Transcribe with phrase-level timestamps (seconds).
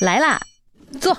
[0.00, 0.40] 来啦，
[1.00, 1.16] 坐。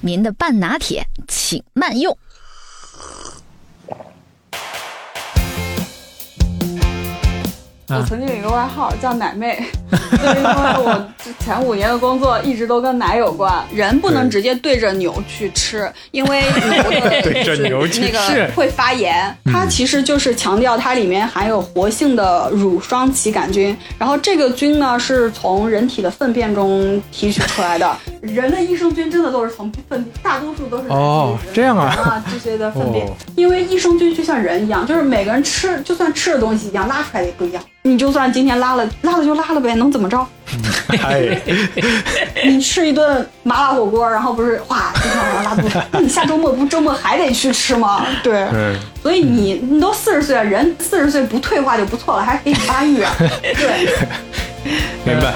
[0.00, 2.16] 您的半拿铁，请慢用。
[7.88, 9.66] 我曾经有一个外号叫奶妹，
[10.18, 10.52] 就是因为
[10.84, 11.06] 我
[11.44, 13.48] 前五年的工作一直都跟奶有关。
[13.74, 19.36] 人不能直接对着牛去吃，因为牛的对着牛去那个吃会发炎。
[19.44, 27.96] 它其实就是强调它里面含有活性的乳双歧杆菌，然后这个菌呢是从人体的粪便中提取出来的。
[28.20, 37.62] 人的益生菌真的都是从粪，大多数都是哦这样啊人啊这些的粪便哦，因为益生菌就像人一样，就是每个人吃，就算吃的东西一样，拉出来也不一样。
[37.82, 40.26] 你就算今天拉了，拉了就拉了呗，能怎么着？
[40.88, 41.40] 哎，
[42.44, 48.06] 你吃一顿麻辣火锅，然后不是哗，今天晚上拉肚子， 那你下周末不周末还得去吃吗？
[48.22, 53.12] 对，嗯，所以你你都四十岁了，人四十岁不退化就不错了，还可以发育啊。
[53.18, 53.88] 对，
[55.04, 55.34] 明白。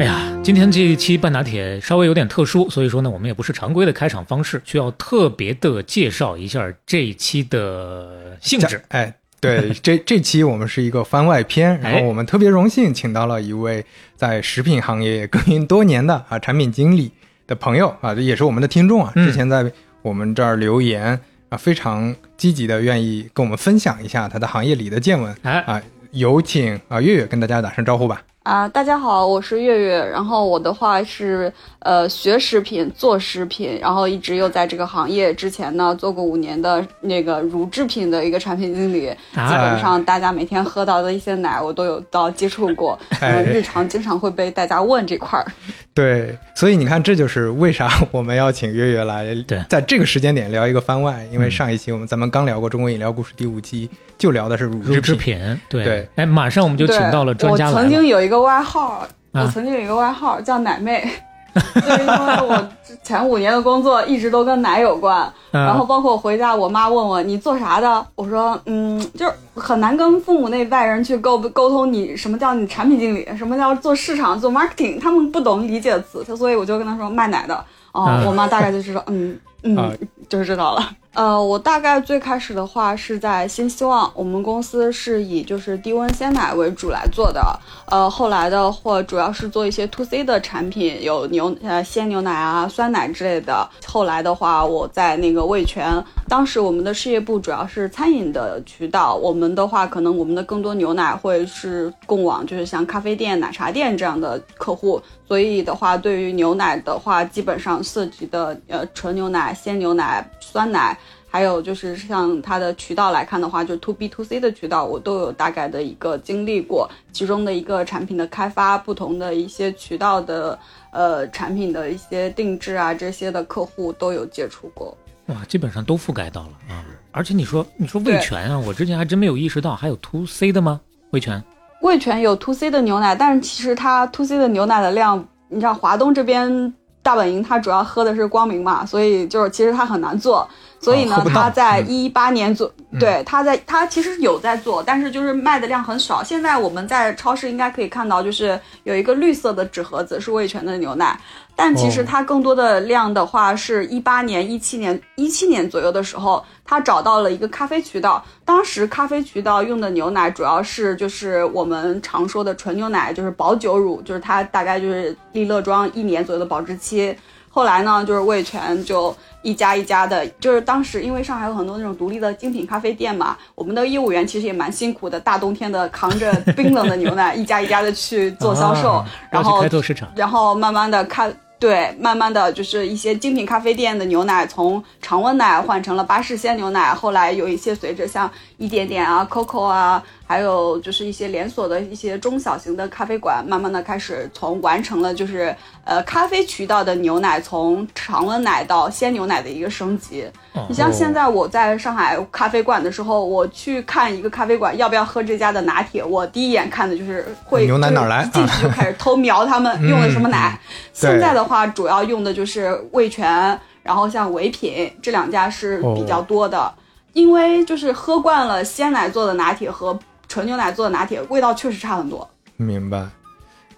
[0.00, 8.80] 哎呀，今天这一期半打铁稍微有点特殊，所以说呢，我们也不是常规的开场方式，需要特别的介绍一下这一期的性质。
[8.88, 13.84] 哎，对，这这期我们是一个番外篇，然后哎我们特别荣幸请到了一位
[14.16, 17.10] 在食品行业耕耘多年的啊产品经理
[17.46, 19.70] 的朋友啊，这也是我们的听众啊，嗯之前在
[20.02, 28.22] 我们这儿留言啊，非常积极的愿意跟我们分享一下他的行业里的见闻哎，啊，有请啊月月跟大家打声招呼吧。
[28.48, 30.02] 啊，大家好，我是月月。
[30.10, 35.34] 然后我的话是呃学食品、做食品，然后一直又在这个行业。
[35.34, 39.02] 之前呢做过五年的那个乳制品的一个产品经理，
[39.34, 45.44] 基啊本上大家每天喝到的一些奶我都有到接触过，哎嗯，日常经常会被大家问这块儿。
[45.92, 49.26] 对，所以你看，这就是为啥 我们要请月月来，
[49.68, 55.36] 在这个时间点聊一个番外，因为嗯上一期我们咱们刚聊过中国饮料故事第五期，就聊的是乳乳制制品。
[55.68, 57.90] 对对哎，马上我们就请到了专家对我曾。
[57.90, 61.08] 经有一个外号，啊我曾经有一个外号叫奶妹，
[61.74, 62.68] 就是因为我
[63.02, 65.22] 前五年的工作一直都跟奶有关。
[65.50, 77.64] 嗯然后包括我回家，我妈问我你做啥的，我说嗯，就是很难跟父母那外人去沟沟通你什么叫你产品经理，什么叫做市场做 marketing，他们不懂理解的词，所以我就跟他说卖奶的。
[77.92, 79.90] 哦，嗯我妈大概就是说嗯嗯，啊
[80.28, 80.90] 就是知道了。
[81.18, 87.42] 呃，我大概最开始的话是在新希望，我们公司是以就是低温鲜奶为主来做的。
[87.86, 93.68] 呃，后来的话主要是做一些 to C 的产品，有牛呃鲜牛奶啊、酸奶之类的。
[93.84, 110.98] 后来的话，我在那个味全，当时我们的事业部主要是餐饮的渠道，我们的话可能我们的更多牛奶会是供往就是像咖啡店、奶茶店这样的客户，所以的话，对于牛奶的话，基本上涉及的呃纯牛奶、鲜牛奶、酸奶。
[111.30, 116.90] 还有就是像它的渠道来看的话，就 to B to C 的渠道，我都有大概的一个经历过。
[117.12, 120.58] 其中的一个产品的开发，不同的一些渠道的
[120.90, 124.96] 呃产品的一些定制啊，这些的客户都有接触过。
[125.26, 126.82] 哇，基本上都覆盖到了啊！
[127.12, 130.80] 而且你说你说味全啊，我之前还真没有意识到还有 to C 的吗？
[131.10, 131.44] 味全
[131.82, 140.48] 味全有 to C 的牛奶，但是其实它 to C 的牛奶的量，你知道华东这边大本营它主要喝的是光明嘛，所以就是其实它很难做。
[140.80, 146.22] 所以呢，哦喝不到它在嗯一八年做，嗯对，他在他其实有在做，但是就是卖的量很少。
[146.22, 151.18] 现在我们在超市应该可以看到，就是有一个绿色的纸盒子是味全的牛奶，
[151.56, 158.24] 但其实哦它更多的量的话是一八年、一七年、一七年左右的时候，他找到了一个咖啡渠道。
[158.44, 167.14] 当时咖啡渠道用的牛奶主要是就是我们常说的纯牛奶，就是保酒乳，就是它大概就是利乐庄一年左右的保质期。
[167.50, 180.08] 后来呢，就是味全就一家一家的，就是当时因为上海有很多那种独立的精品咖啡店嘛，我们的业务员其实也蛮辛苦的，大冬天的扛着冰冷的牛奶， 一家一家的去做销售，啊然后开拓市场。
[180.16, 200.24] 然后慢慢的看，对，慢慢的就是一些精品咖啡店的牛奶从常温奶换成了巴氏鲜牛奶，后来有一些随着像一点点啊、COCO 啊，还有就是一些连锁的一些中小型的咖啡馆，慢慢的开始从完成了就是呃咖啡渠道的牛奶从常温奶到鲜牛奶的一个升级。
[200.52, 200.66] 哦。
[200.68, 208.22] 你像现在我在上海咖啡馆的时候，我去看一个咖啡馆要不要喝这家的拿铁，我第一眼看的就是会牛奶哪来？
[208.26, 210.60] 进去就 开始偷瞄他们用的什么奶。
[210.92, 216.70] 现在的话，主要用的就是味全，然后像唯品这两家是比较多的，
[217.14, 219.98] 因为就是喝惯了鲜奶做的拿铁和
[220.28, 222.28] 纯牛奶做的拿铁，味道确实差很多。
[222.56, 222.98] 明白，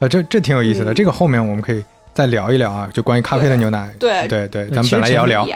[0.00, 3.88] 啊，这这挺有意思的，嗯这个后面我们可以再聊一聊啊，就关于咖啡的牛奶。
[3.99, 5.47] 对对对，对咱们本来也要聊。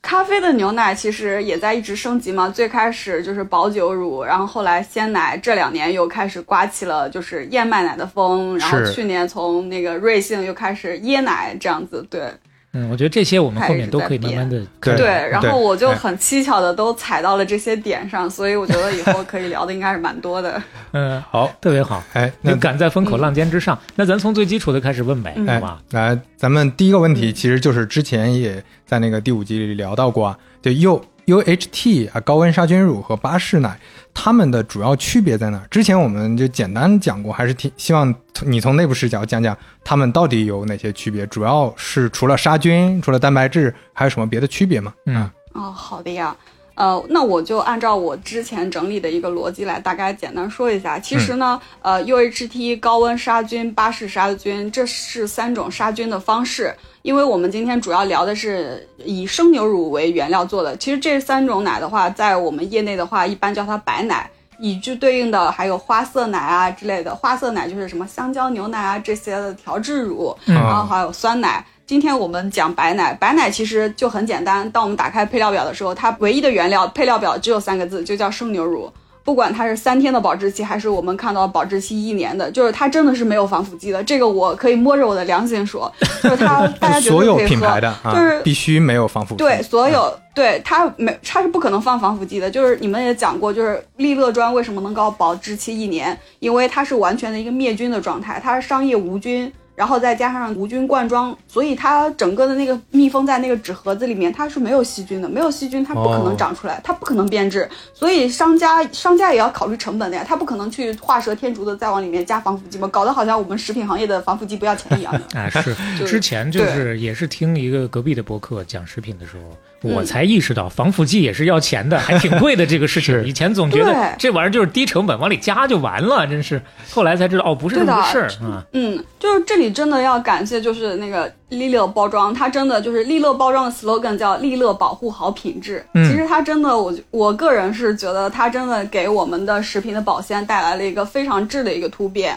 [0.00, 12.32] 咖啡的牛奶其实也在一直升级嘛，最开始就是保酒乳，然后后来鲜奶，这两年又开始刮起了就是燕麦奶的风，然后去年从那个瑞幸又开始椰奶这样子，对
[12.72, 20.62] 嗯，我觉得这些我们后面都可以慢慢的对对，然后我就哎很蹊跷的都踩到了这些点上，所以我觉得以后可以聊的应该是蛮多的。
[20.92, 22.02] 嗯，好，特别好。
[22.12, 33.78] 哎，那赶在风口浪尖之上，那咱从最基础的开始问呗，好吧？，来，咱们第一个问题其实就是之前也在那个第五集里聊到过啊，就 U UHT 啊高温杀菌乳和巴氏奶，
[34.14, 35.66] 它们的主要区别在哪儿？
[35.70, 38.12] 之前我们就简单讲过，还是挺希望
[38.46, 39.54] 你从内部视角讲讲
[39.84, 44.94] 它们到底有哪些区别，主要是除了杀菌，除了蛋白质，还有什么别的区别吗？
[45.04, 46.34] 嗯啊，哦，好的呀。
[46.76, 50.96] 呃，那我就按照我之前整理的一个逻辑来大概简单说一下。
[50.96, 56.72] 其实呢，呃，UHT 高温杀菌、巴氏杀菌，这是三种杀菌的方式。
[57.08, 64.30] 因为我们今天主要聊的是以生牛乳为原料做的，其实这三种奶的话，在我们业内的话，一般叫它白奶。
[64.58, 71.64] 以具对应的还有花色奶啊之类的，花色奶就是什么香蕉牛奶啊这些的调制乳，嗯然后还有酸奶。
[71.86, 74.70] 今天我们讲白奶，白奶其实就很简单。
[74.70, 78.92] 当我们打开配料表的时候，它唯一的原料配料表只有三个字，就叫生牛乳。
[79.28, 84.02] 不管它是三天的保质期，还是我们看到保质期一年的，就是它真的是没有防腐剂的。
[84.02, 85.92] 这个我可以摸着我的良心说，
[86.22, 87.60] 就是它大家绝所有对可以喝。
[87.60, 89.44] 品牌的啊，就是必须没有防腐剂。
[89.44, 92.48] 对，所有、嗯对它没，它是不可能放防腐剂的。
[92.48, 106.22] 就是你们也讲过，就是利乐砖为什么能够保质期一年，因为它是完全的一个灭菌的状态，它是商业无菌，然后再加上无菌灌装，所以它整个的那个密封在那个纸盒子里面，它是没有细菌的，没有细菌它不可哦。
[106.24, 115.38] 能长出来，它不可能变质，所以商家商家也要考虑成本的呀，他不可能去画蛇添足的再往里面加防腐剂嘛，搞得好像我们食品行业的防腐剂不要钱一样的。
[115.40, 123.22] 啊 是之前就是也是听一个隔壁的博客讲食品的时候，我才意识到防腐剂也是要钱的，还挺贵的这个事情。
[123.26, 126.60] 以前总觉得这玩意儿就是低成本，往里加就完了，真是。
[126.90, 128.64] 后来才知道哦，不是这么回事儿啊。
[128.72, 135.84] 嗯，就是这里真的要感谢，就是那个利乐包装，它真的就是利乐包装的 slogan 叫“利乐保护好品质”。
[135.94, 142.36] 嗯其实它真的，我我个人是觉得它真的给我们的食品的保鲜带来了一个非常质的一个突变。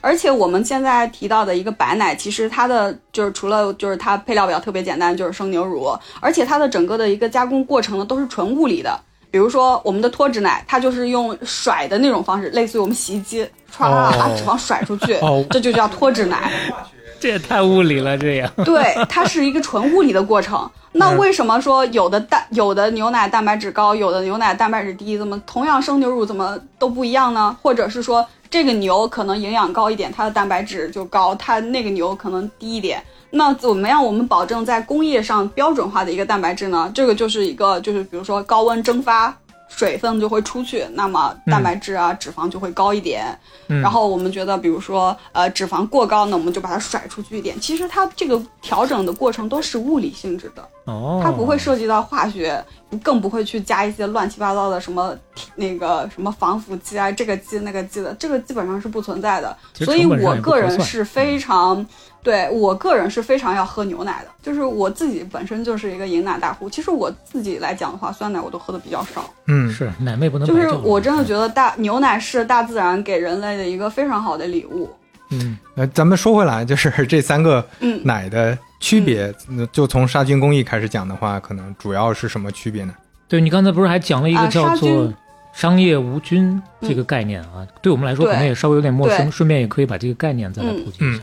[0.00, 5.90] 而且我们现在提到的一个白奶，其实它的就是除了就是它配料表特别简单，就是生牛乳，
[6.20, 8.98] 而且它的整个的一个加工过程呢都是纯物理的。
[9.30, 16.50] 比如说我们的脱脂奶，它就是用甩的那种方式，类似于我们洗衣机唰哦把脂肪甩出去，哦这就叫脱脂奶。
[17.20, 18.48] 这也太物理了，这也。
[18.64, 20.70] 对，它是一个纯物理的过程。
[20.92, 25.18] 那嗯为什么说有的蛋有的牛奶蛋白质高，有的牛奶蛋白质低？
[25.18, 27.54] 怎么同样生牛乳怎么都不一样呢？
[27.60, 33.02] 或者是说这个牛可能营养高一点，它的蛋白质就高，它那个牛可能低一点？
[33.30, 36.90] 那怎么样我们保证在工业上标准化的一个蛋白质呢？
[36.94, 39.36] 这个就是一个就是比如说高温蒸发。
[39.78, 43.26] 水分就会出去，那么蛋白质啊、脂肪就会高一点。
[43.68, 47.60] 嗯然后我们觉得，比如说呃脂肪过高呢，我们就把它甩出去一点。
[47.60, 52.60] 其实它这个调整的过程都是物理性质的，哦，它不会涉及到化学，
[53.04, 55.16] 更不会去加一些乱七八糟的什么
[55.54, 59.56] 那个什么防腐剂啊，这个剂那个剂的，这个基本上是不存在的。
[59.74, 61.86] 所以我个人是非常。
[62.28, 66.68] 对我个人是非常要喝牛奶的，就是我自己本身就是一个饮奶大户。
[66.68, 69.32] 其实我自己来讲的话，酸奶我都喝的比较少。
[69.46, 74.90] 嗯，是奶妹不能就是我真的觉得大牛奶是大自然给人类的一个非常好的礼物。
[75.30, 82.94] 嗯，呃，咱们说回来，就是这三个嗯奶的区别，那就从杀菌工艺开始讲的话，可能主要是什么区别呢？
[83.26, 85.10] 对你刚才不是还讲了一个啊叫做
[85.54, 87.66] 商业无菌这个概念啊？
[87.80, 91.22] 对我们来说可能也稍微有点陌生，顺便也可以把这个概念再来普及一下。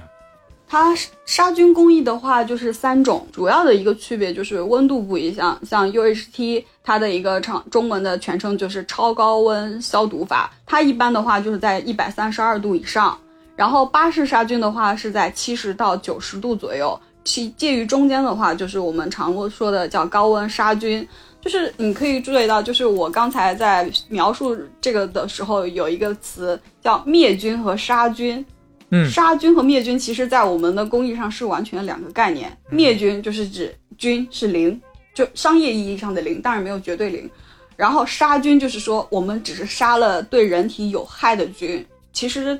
[0.67, 0.93] 它
[1.25, 5.59] 杀菌工艺的话，就是三种，主要的一个区别就是温度不一样。
[5.63, 13.17] 像 UHT 它的一个长中文的全称就是超高温消毒法，它一般的话就是在一百三十二度以上。
[13.55, 21.07] 然后巴氏杀菌的话是在七十到九十度左右，其介于中间的话就是我们常说的叫高温杀菌。
[21.41, 28.43] 就是你可以注意到，就是我刚才在描述这个的时候，有一个词叫灭菌和杀菌。
[28.89, 32.55] 嗯杀菌和灭菌其实在我们的工艺上是完全两个概念。
[32.69, 34.79] 灭菌就是指菌是零，
[35.13, 37.29] 就商业意义上的零，当然没有绝对零。
[37.75, 41.85] 然后杀菌就是说我们只是杀了对人体有害的菌。
[42.13, 42.57] 其实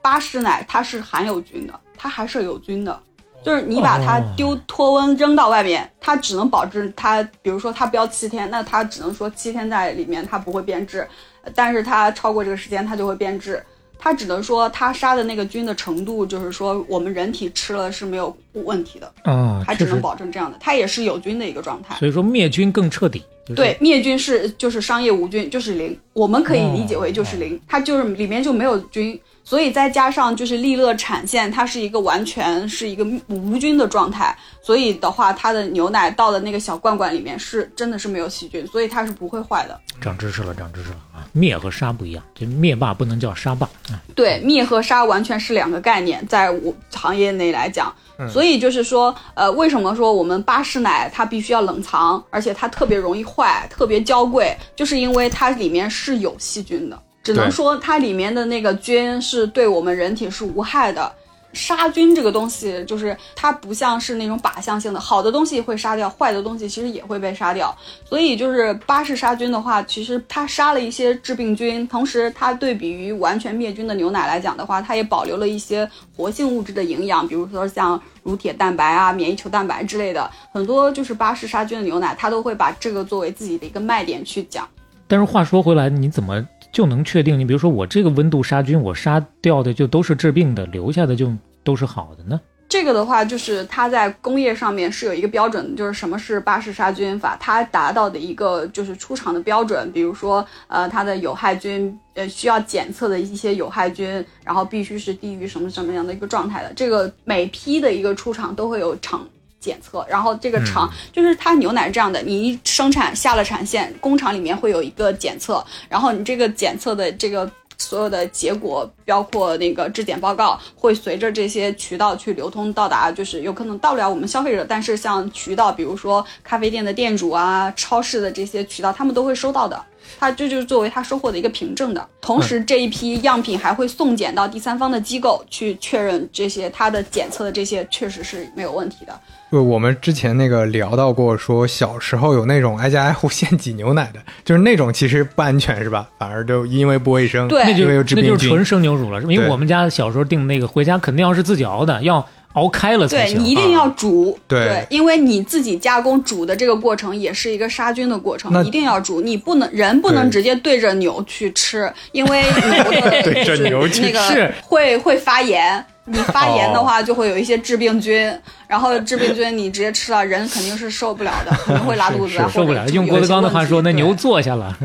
[0.00, 3.00] 巴氏奶它是含有菌的，它还是有菌的。
[3.44, 11.04] 就是你把它丢脱温扔到外面，它只能保质它，比如说它标七天，那它只能说七天在里面它不会变质，
[11.52, 13.60] 但是它超过这个时间它就会变质。
[14.02, 20.02] 它只能说它杀的那个菌的程度，就是说我们人体吃了是没有问题的，啊，他只能。
[20.02, 21.94] 保证这样的，它也是有菌的一个状态。
[21.96, 23.22] 所以说灭菌更彻底。
[23.46, 39.78] 就是、对，灭菌是就是商业无菌，就是零，我们可以理解为就是零，它就是里面就没有菌，所以再加上就是利乐产线，它是一个完全是一个无菌的状态，所以的话，它的牛奶倒的那个小罐罐里面是真的是没有细菌，所以它是不会坏的。
[40.00, 41.26] 长知识了，长知识了啊！
[41.32, 44.00] 灭和杀不一样，这灭霸不能叫杀霸啊。
[44.14, 47.94] 对，灭和杀完全是两个概念，在我行业内来讲，
[48.28, 61.12] 所以就是说，呃，为什么说我们巴氏奶它必须要冷藏，而且它特别容易坏，特别娇贵，就是因为它里面是有细菌的，只能说它里面的那个菌是对我们人体是无害的。
[61.54, 67.76] 杀菌这个东西，就是它不像是那种靶向性的，好的东西会杀掉，坏的东西其实也会被杀掉。
[68.06, 75.86] 所以就是巴氏杀菌的话，其实它杀了一些致病菌，同时它对比于完全灭菌的牛奶来讲的话，它也保留了一些
[76.16, 84.66] 活性物质的营养，比如说像乳铁蛋白啊、免疫球蛋白之类的，很多就是巴氏杀菌的牛奶，它都会把这个作为自己的一个卖点去讲。
[85.06, 87.38] 但是话说回来，你怎么就能确定？
[87.38, 91.30] 你比如说我这个温度杀菌，我杀掉的就都是致病的，留下的就
[91.62, 92.40] 都是好的呢？
[92.68, 109.28] 这个的话，就是它在工业上面是有一个标准，就是什么是巴氏杀菌法，它达到的一个就是出厂的标准，比如说呃它的有害菌，呃需要检测的一些有害菌，然后必须是低于什么什么样的一个状态的，这个每批的一个出厂都会有厂。
[109.62, 129.80] 检测，然后这个厂、就是它牛奶是这样的，你一生产下了产线，工厂里面会有一个检测，然后你这个检测的这个所有的结果，包括那个质检报告，会随着这些渠道去流通到达，就是有可能到不了我们消费者，但是像渠道，比如说咖啡店的店主啊、超市的这些渠道，他们都会收到的。
[130.18, 139.18] 它这就是作为他收获的一个凭证的，同时这一批样品还会送检到第三方的机构去确认这些它的检测的这些确实是没有问题的。
[139.50, 146.08] 就我们之前那个聊到过，说小时候有那种挨家挨户现挤牛奶的，就是那种其实不安全是吧？
[146.18, 153.34] 反而就因为不卫生，对那就因为有致病菌那就是纯生牛乳了，因为我们家小时候订那个回家肯定要是自己熬的，要熬开了才对。
[153.34, 159.20] 你一定要煮，对因为你自己加工煮的这个过程也是一个杀菌的过程，一定要煮。
[159.20, 165.84] 你不能人不能直接对着牛去吃，因为牛的 对着牛去那个吃会会发炎。
[166.04, 168.28] 你发炎的哦话，就会有一些致病菌，
[168.66, 172.84] 然后致病菌你直接吃了，人肯定是受不了的，可能会拉肚子受不了。
[172.88, 174.76] 用郭德纲的话说，那牛坐下了。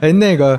[0.00, 0.58] 哎，那个，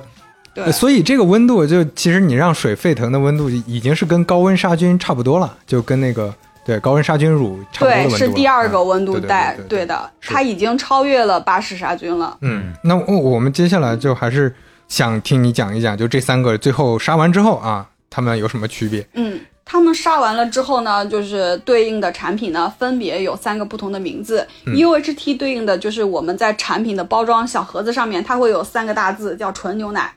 [0.53, 6.34] 对呃所以这个温度就其实你让水沸腾的温度已经是跟高温杀菌差不多了，就跟那个
[6.65, 8.27] 对高温杀菌乳差不多的对，温度对。
[8.27, 12.38] 是第二个嗯温度对对带，对对的，它已经超越了巴氏杀菌了。
[12.41, 14.53] 嗯，那我我们接下来就还是
[14.88, 19.08] 想听你讲一讲，就这三个最后杀完之后啊，它们有什么区别？
[19.13, 24.46] 嗯，他们杀完了之后呢，就是对应的产品呢，分别有三个不同的名字。
[24.65, 30.13] UHT 对应的就是我们在产品的包装小盒子上面，它会有三个大字叫纯牛奶。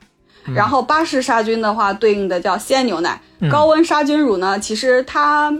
[0.53, 3.19] 然后巴氏杀菌的话，对应的叫鲜牛奶。
[3.49, 5.53] 高温杀菌乳呢，其实它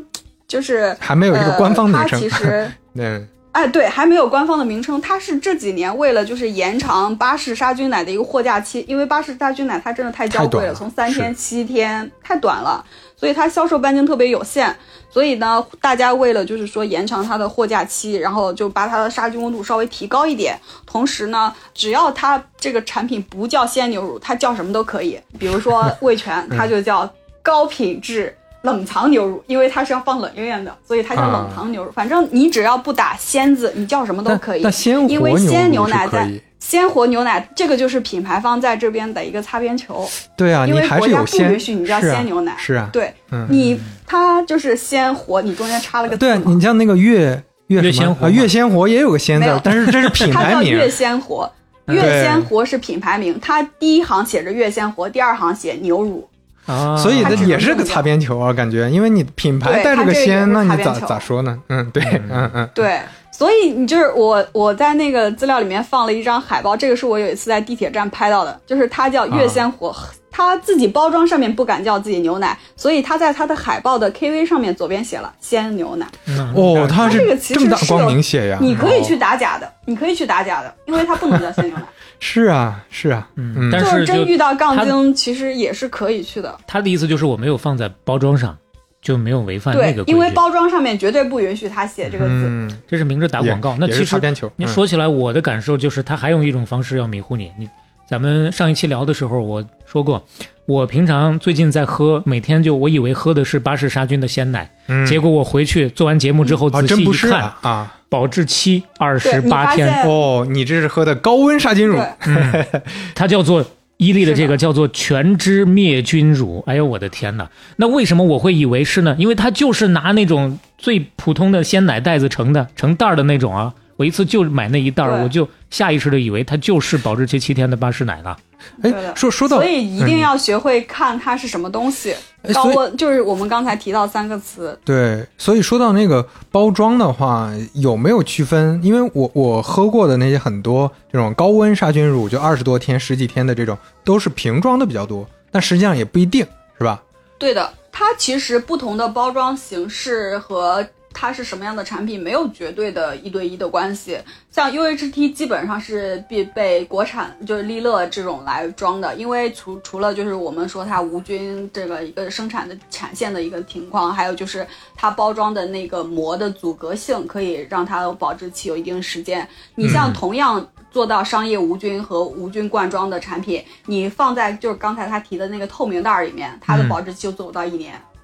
[0.47, 2.19] 就是还没有一个官方名呃、称。
[2.19, 4.99] 它其实 嗯，哎，对，还没有官方的名称。
[5.01, 10.73] 它是这几年为了就是延长巴氏杀菌奶的一个货架期，因为巴氏杀菌奶它真的太娇贵了，了。
[10.73, 12.83] 从三天七天太短了，
[13.15, 14.75] 所以它销售半径特别有限。
[15.09, 20.59] 所以呢，大家为了就是说延长它的货架期，然后就把它的杀菌温度稍微提高一点。
[20.85, 27.09] 同时呢，只要它这个产品不叫鲜牛乳，它叫什么都可以，比如说味全， 它就叫
[27.41, 28.35] 高品质。
[28.63, 31.91] 冷藏牛乳，因为它是要放冷链链的，所以它叫冷藏牛乳。
[31.91, 34.63] 反正你只要不打“鲜”字，你叫什么都可以。
[34.63, 36.27] 那鲜活因为鲜牛牛奶在。
[36.67, 40.03] 鲜活牛奶，这个就是品牌方在这边的一个擦边球。
[40.35, 50.71] 对啊，因为你还国家不是有鲜，允许你叫鲜牛奶是啊，对、嗯你，它就是鲜活，你中间插了个对啊，你像那个月月什么啊，月鲜活嘛月鲜活也有个鲜，字但是这是品它牌名。
[50.71, 51.43] 叫月鲜活。
[51.85, 56.27] 嗯月鲜活是品牌名，它第一行写着月鲜活，第二行写牛乳。
[56.65, 61.55] 啊，所以这也是个擦边球啊，感觉，因为你品牌带着个鲜，那你咋咋说呢？
[61.69, 63.01] 嗯，对，嗯嗯，对，
[63.37, 69.93] 所以你就是我，我在那个资料里面放了一张海报，这个是我有一次在地铁站拍到的，就是它叫月鲜活，
[70.31, 81.83] 它自己包装上面不敢叫自己牛奶，所以它在它的海报的 KV 上面左边写了鲜牛奶，嗯哦，它这个其实是有明写呀，你可以去哦打假的，你可以去打假的，因为它不能叫鲜牛奶，
[82.21, 86.57] 是啊是啊，嗯，但就是真遇到杠精，其实也是可以去的。
[86.65, 88.57] 他的意思就是我没有放在包装上，
[89.05, 90.11] 就没有违反那个，规矩。
[90.11, 92.31] 因为包装上面绝对不允许他写这个字。
[92.31, 93.77] 嗯，这是明着打广告。
[93.79, 94.47] 那其实擦球。
[94.47, 97.69] 嗯你说起来，我的感受就是他还用一种方式要迷糊你，你
[98.09, 100.25] 咱们上一期聊的时候我说过，
[100.65, 107.95] 我平常最近在喝，每天就我以为喝的是巴氏杀菌的鲜奶，嗯结果我回去做完节目之后啊，仔细一真不是看，啊啊！
[108.09, 112.65] 保质期二对十八天，哦，你这是喝的高温杀菌乳，对，
[113.13, 113.63] 它叫做
[113.97, 116.63] 伊利的这个叫做全脂灭菌乳。
[116.67, 117.49] 哎呦我的天哪！
[117.77, 119.15] 那为什么我会以为是呢？
[119.17, 123.73] 因为它就是拿那种最普通的鲜奶袋子盛的，成袋儿的那种啊。
[123.97, 128.37] 我一次就买那一袋儿，我就下意识的以为它就是保质期七天的巴氏奶了。
[128.81, 132.15] 哎对，的说说到所以一定要学会看它是什么东西。
[132.53, 138.79] 高温就是我们刚才提到三个词，对，所以说到那个包装的话，有没有区分？
[138.83, 146.45] 因为我我喝过的那些很多这种高温杀菌乳，就二十多天、十几天的这种，都是瓶装的比较多，但实际上也不一定，
[146.77, 147.01] 是吧？
[147.39, 154.19] 对的，它其实不同的包装形式和它是什么样的产品没有绝对的一对一的关系。
[154.51, 169.47] 像 UHT 基本上是必被国产就是利乐这种来装的，因为除除了就是我们说它无菌这个一个生产的产线的一个情况，还有就是它包装的那个膜的阻隔性可以让它保质期有一定时间。
[169.75, 177.95] 你像同样做到商业无菌和无菌灌装的产品，你放在就是刚才他提的那个透明袋儿里面，它的嗯保质期就做不到一年。
[177.95, 178.14] 嗯，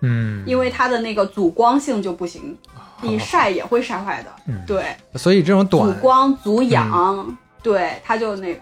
[0.45, 2.57] 因为它的那个阻光性就不行，
[3.01, 4.29] 你晒也会晒坏的。
[4.47, 4.61] 嗯。
[4.65, 8.59] 对，所以这种短阻光、阻氧，对，它就那个。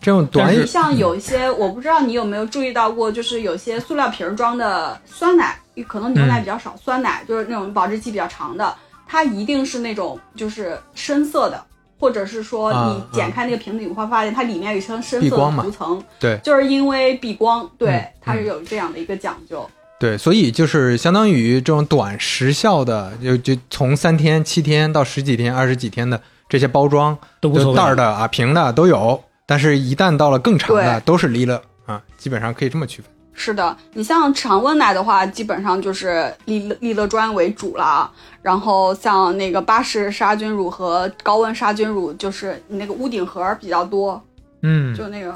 [0.00, 5.56] 这种短你像有一些，我不知道你有没有注意到过，就是有些塑料瓶儿装的酸奶，
[5.86, 8.74] 可能牛奶比较少，酸奶就是那种保质期比较长的，
[9.06, 11.64] 它一定是那种就是深色的，
[12.00, 16.36] 或者是说啊你剪开那个瓶子，你会发现它里面有一层深色的涂层，对。
[16.42, 19.70] 就是因为避光，对嗯，它是有这样的一个讲究。
[20.00, 27.76] 对，所以就是相当于这种短时效的，就就从三天、七天到十几天、二十几天的这些包装，就都无所谓。
[27.76, 29.22] 袋儿的啊、瓶的都有。
[29.44, 33.10] 但是，一旦到了更长的，都是利乐啊，基本上可以这么区分。
[33.34, 38.10] 是的，你像常温奶的话，基本上就是利乐利乐专为主了。
[38.42, 44.22] 然后像那个巴氏杀菌乳和高温杀菌乳，就是你那个屋顶盒比较多，
[44.62, 45.34] 嗯，就那个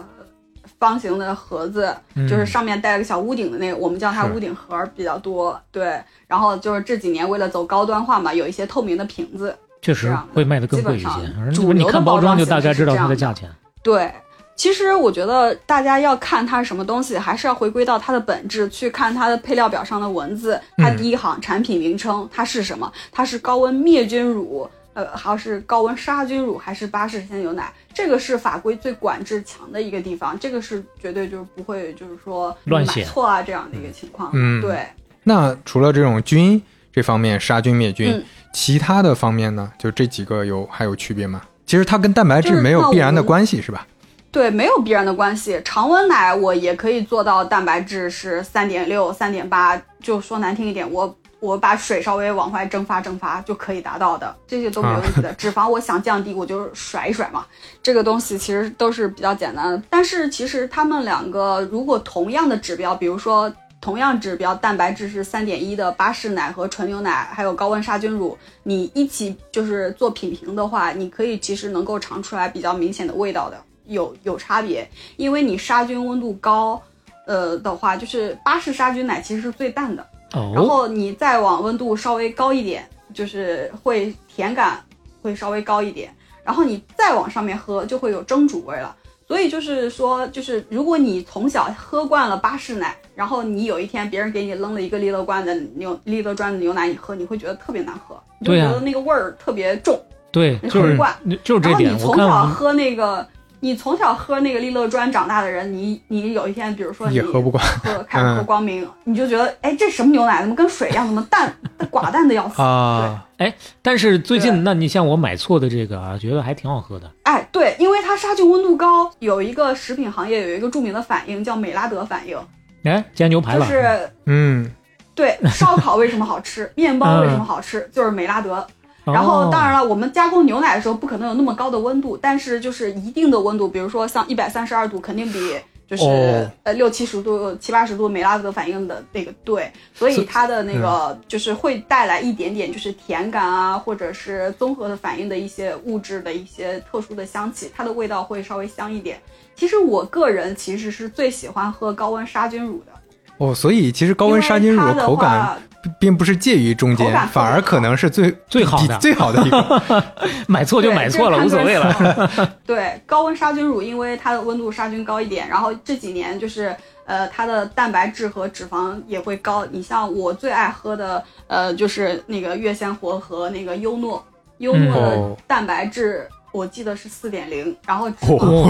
[0.79, 5.61] 方形的盒子，嗯就是上面带了个小屋顶的那个，我们叫它屋顶盒比较多。
[5.71, 9.57] 对，然后就是这几年为了走高端化嘛，有一些透明的瓶子。
[9.81, 11.09] 确实会卖的更贵一些。
[11.53, 13.51] 主流的你看包包装装就大概知道它的价钱。
[13.83, 14.11] 对，
[14.57, 24.67] 其实我觉得大家要看它是什么东西，还是要回归到它的本质，去看它的配料表上的文字，它嗯第一行产品名称它是什么，它是高温灭菌乳。
[24.95, 27.71] 呃，还是高温杀菌乳，还是巴氏鲜牛奶？
[27.93, 34.31] 这个是法规最管制强的一个地方，这个是绝对就是不会就是说乱写买错啊这样的一个情况。
[34.33, 34.87] 嗯对，
[35.25, 39.71] 那除了这种菌这方面杀菌灭菌，嗯其他的方面呢？
[39.77, 41.43] 就这几个有还有区别吗？
[41.67, 43.85] 其实它跟蛋白质没有必然的关系，是吧？
[44.31, 45.61] 对，没有必然的关系。
[45.65, 55.33] 常温奶我也可以做到蛋白质是三点六、三点八，就说难听一点，我我把水稍微往外蒸发蒸发就可以达到的，这些都没有问题的。
[55.35, 57.45] 脂肪我想降低，我就甩一甩嘛，
[57.83, 59.83] 这个东西其实都是比较简单的。
[59.91, 63.53] 但是其实他们两个如果同样的指标，比如说。
[63.81, 76.81] 同样指标，蛋白质是三点一的巴氏奶和纯牛奶，还有高温杀菌乳，你一起就是做品评的话，你可以其实能够尝出来比较明显的味道的，有有差别，因为你杀菌温度高，
[77.27, 84.83] 呃的话，就是巴氏杀菌奶其实是最淡的，然哦，后你再往温度稍微高一点，就是会甜感
[85.23, 88.95] 会稍微高一点，然后你再往上面喝就会有蒸煮味了。
[89.27, 99.99] 所以就是说，就是如果你从小喝惯了巴氏奶，然后你有一天别人给你扔了一个利乐罐的牛利乐砖的牛奶，你喝你会觉得特别难喝，你就觉得那个味儿特别重。
[100.31, 101.91] 对，你就是喝不惯就是这点。
[101.91, 103.27] 然后你从小喝那个，
[103.65, 110.43] 你从小喝那个利乐砖长大的人，你你有一天，比如说你也喝不惯喝开始喝嗯光明，你就觉得，哎，这什么牛奶？
[110.43, 111.07] 怎么跟水一样？
[111.07, 111.51] 怎么淡
[111.91, 112.61] 寡淡的要死？
[112.61, 113.51] 啊，哎
[113.81, 117.11] 但是最近，那你像我买错的这个啊，觉得还挺好喝的。
[117.23, 122.37] 哎，对，因为它杀菌温度高，有一个食品行业有一个著名的反应叫美拉德反应，
[122.83, 124.71] 哎，煎牛排了，就是嗯，
[125.15, 128.67] 对烧烤为什么好吃，面包为什么好吃， 就是美拉德。
[129.05, 135.55] 然后当然哦，了，我们加工牛奶的时候不可能有那么高的温度，但是就是一定的温度，比如说像一百三十二度，肯定比
[135.87, 136.51] 就是、哦。
[136.63, 140.81] 呃六七十度、七八十度美拉德反应的那个对，所以它的那嗯。
[140.81, 149.21] 个就是会带来一点点就是甜感啊，或者是综合的反应的一些物质的一些特殊的香气，它的味道会稍微香一点。
[149.55, 152.93] 其实我个人其实是最喜欢喝高温杀菌乳的，
[153.39, 155.59] 哦，所以其实高温杀菌乳口感
[155.99, 160.05] 并不是介于中间反而可能是最 最好的最好的一个。
[160.47, 161.75] 买错就买错了，无所谓。
[161.75, 162.29] 了。
[162.65, 169.67] 对，高温杀菌乳，因为它的温度杀菌高一点，然后这几年就是呃，它的蛋白质和脂肪也会高。
[169.71, 174.25] 你像我最爱喝的，呃，就是那个月鲜活和那个优诺，
[174.59, 176.27] 优诺哦的蛋白质。
[176.55, 178.09] 我记得是四点零，然后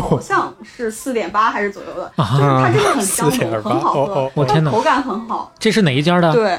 [0.00, 5.52] 好像是四点八还是左右的，啊就是它真的很香浓，很好喝，哦哦我天哪口感很好。
[5.58, 6.32] 这是哪一家的？
[6.32, 6.58] 对，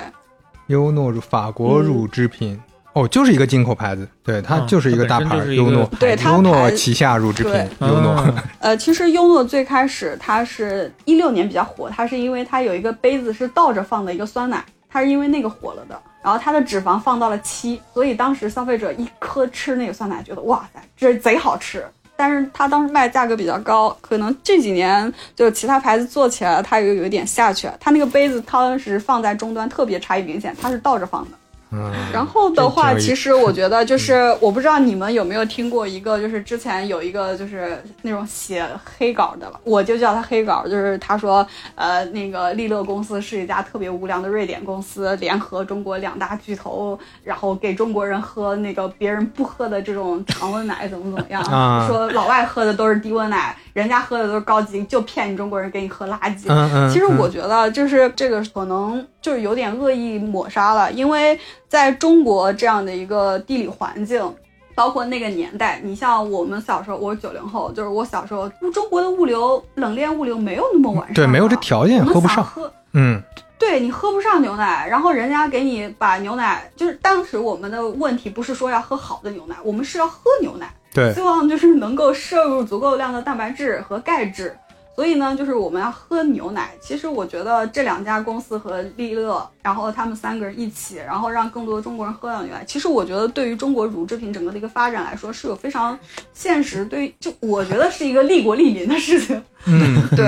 [0.68, 2.62] 优诺乳，法国乳制品。
[2.94, 8.12] 哦，就是一个进口牌子，对，它啊就是一个大牌优诺，对它优诺旗下乳制品优诺。
[8.12, 16.00] 啊呃，其实优诺最开始它是一六年比较火，它是因为它有一个杯子是倒着放的一个酸奶，它是因为那个火了的。
[16.26, 21.86] 然后它的脂肪放到了七，所以当时消费者一颗吃那个酸奶，觉得哇塞，这贼好吃。
[22.16, 27.78] 但是它当时卖价格比较高，可能这几年就其他牌子做起来了，它又有一点下去了。
[27.80, 31.38] 它那个杯子当时放在终端特别差异明显，它是倒着放的。
[31.72, 38.66] 嗯，然后的话，其实我觉得就是，我不知道你们有没有听过一个，就是之前有一个就是那种写
[38.98, 51.88] 黑稿的了，我就叫他黑稿，就是他说，呃，那个利乐公司是一家特别无良的瑞典公司，联合中国两大巨头，然后给中国人喝那个别人不喝的这种常温奶，怎么怎么样，啊。
[51.88, 56.46] 说老外喝的都是低温奶，人家喝的都是高级，就骗你中国人给你喝垃圾。
[56.48, 64.34] 嗯嗯，其实嗯我觉得，就是这个可能就是有点恶意抹杀了，因为在中国这样的一个地理环境，
[64.74, 72.42] 包括那个年代，你像我们小时候，我是九零后，就是我小时候，中国的物流冷链物流没有那么完善，对没有这条件喝不上。
[72.42, 73.22] 喝嗯。
[73.58, 84.58] 对你喝不上牛奶，然后人家给你把牛奶，就是当时我们的问题不是说要喝好的牛奶，我们是要喝牛奶，对希望就是能够摄入足够量的蛋白质和钙质。
[84.96, 86.72] 所以呢，就是我们要喝牛奶。
[86.80, 92.64] 其实我觉得这两家公司和利乐，然后他们三个人一起，然后让更多的中国人喝到牛奶。
[92.66, 95.98] 其实我觉得对于中国乳制品整个的一个发展来说，是有非常
[96.34, 99.42] 现实，对就我觉得是一个利国利民的事情。
[99.68, 100.26] 嗯， 对，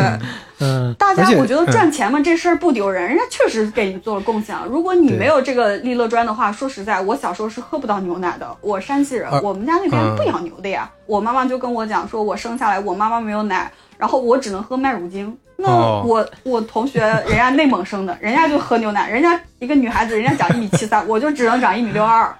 [0.59, 4.65] 嗯，大家我觉得嗯赚钱嘛，这事儿不丢人，人家确实给你做了贡献了。
[4.65, 8.57] 如果你没有这个利乐砖的话，说实在，我小时候是喝不到牛奶的。
[8.61, 10.91] 我山西人，啊我们家那边嗯不养牛的呀。
[11.05, 15.35] 我妈妈就跟我讲说，我生下来我妈妈没有奶，然后我只能喝麦乳精。
[15.59, 22.31] 那哦我、我同学人家内蒙生的，人家就喝牛奶，人家一个女孩子，人家长一米七三，我就只能长一米六二。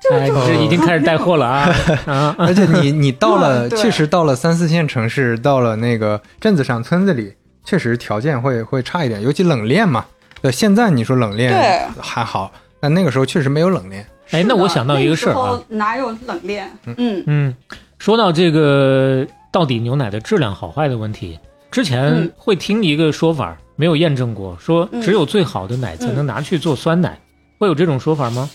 [0.00, 1.74] 这就这已经开始带货了啊
[2.06, 2.36] 啊！
[2.38, 10.04] 而且你你到了， 确实到了三四线城市，到了那个镇子上、村子里，确实条件会会差一点，尤其冷链嘛。
[10.40, 14.06] 对，现在你说冷链对还好，但那个时候确实没有冷链。
[14.30, 16.70] 哎，那我想到一个事儿啊哪有冷链？
[16.84, 17.56] 嗯嗯，
[17.98, 21.38] 说到这个到底牛奶的质量好坏的问题，
[21.70, 27.18] 之前嗯会听一个说法，没有验证过，说嗯只有最好的奶才能拿去做酸奶，
[27.58, 28.48] 会有这种说法吗？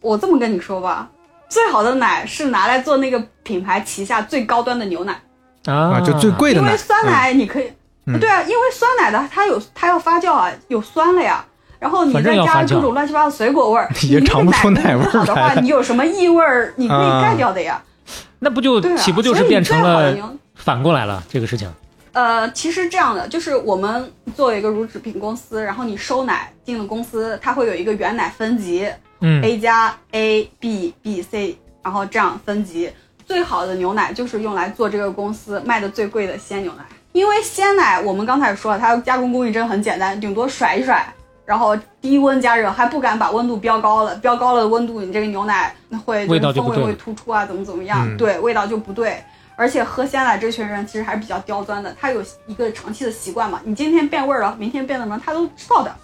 [0.00, 1.08] 我这么跟你说吧，
[1.48, 5.20] 最好的奶是拿来做那个品牌旗下最高端的牛奶，
[5.66, 6.68] 啊，啊，就最贵的奶。
[6.68, 7.70] 因为酸奶你可以，
[8.06, 11.44] 嗯对啊，因为酸奶的它有它要发酵啊，有酸了呀。
[11.80, 17.80] 然后你再加各种乱七八糟水果味儿， 也你那个尝不出奶味儿不好的话，你有什么异味儿，你可以盖掉的呀。
[18.38, 20.14] 那不就啊，岂不就是变成了
[20.54, 21.70] 反过来了这个事情？
[22.12, 28.88] 呃，其实这样的，就是我们作为一个乳制品公司，然后你收奶进了公司，它会有一个原奶分级，
[29.20, 32.90] 嗯 A 加 A B B C，然后这样分级。
[33.24, 41.06] 最好的牛奶就是用来做这个公司卖的最贵的鲜牛奶，因为鲜奶我们刚才也说了，它加工工艺真的很简单，顶多甩一甩，
[41.48, 49.16] 然后低温加热，还不敢把温度飙高了，飙高了温度，你这个牛奶会味道就风味会突出啊，怎么怎么样，嗯对，味道就不对。
[49.56, 55.96] 而且喝鲜奶这群人其实还是比较刁钻的，他有一个长期的习惯嘛，你今天变味儿了，明天变什么，他都知道的。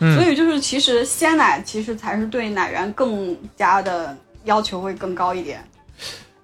[0.00, 5.64] 嗯所以就是其实鲜奶其实才是对奶源更加的要求会更高一点。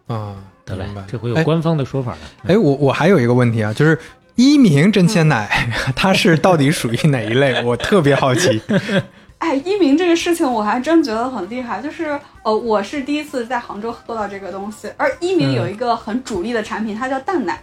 [0.06, 2.18] 啊，得嘞，这回有哎官方的说法了。
[2.46, 3.98] 哎，我我还有一个问题啊，就是
[4.36, 7.62] 一鸣真鲜奶， 它是到底属于哪一类？
[7.64, 8.60] 我特别好奇。
[9.38, 15.54] 哎，一鸣这个事情我还真觉得很厉害，就是呃，我是第一次在杭州喝到这个东西，而一鸣嗯。
[15.54, 17.60] 有一个很主力的产品，它叫淡奶，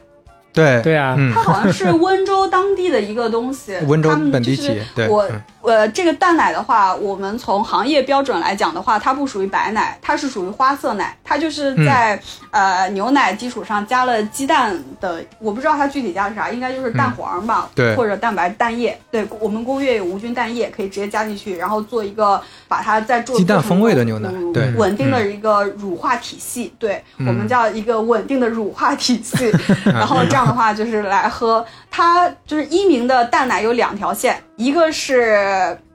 [0.53, 0.79] 对。
[0.83, 1.15] 对啊。
[1.17, 1.33] 嗯。
[1.33, 12.19] 它，好像是温州当地的一个东西，温州他们就是本地企业，对，我嗯呃，这个蛋奶的话，我们从行业标准来讲的话，它不属于白奶，它是属于花色奶，它就是在、
[12.51, 17.95] 呃牛奶基础上加了鸡蛋的，我不知道它具体加的啥，应该就是蛋黄吧，对。
[17.95, 18.99] 或者蛋白蛋液。
[19.09, 24.71] 对我们工业有无菌蛋液，可以直接加进去，然后做一个把它再做鸡蛋风味的牛奶嗯对。
[24.73, 27.27] 稳定的一个乳化体系，对、嗯。
[27.27, 29.51] 我们叫一个稳定的乳化体系。
[29.85, 35.50] 然后这样的话就是来喝，它就是一鸣的蛋奶有两条线，一个是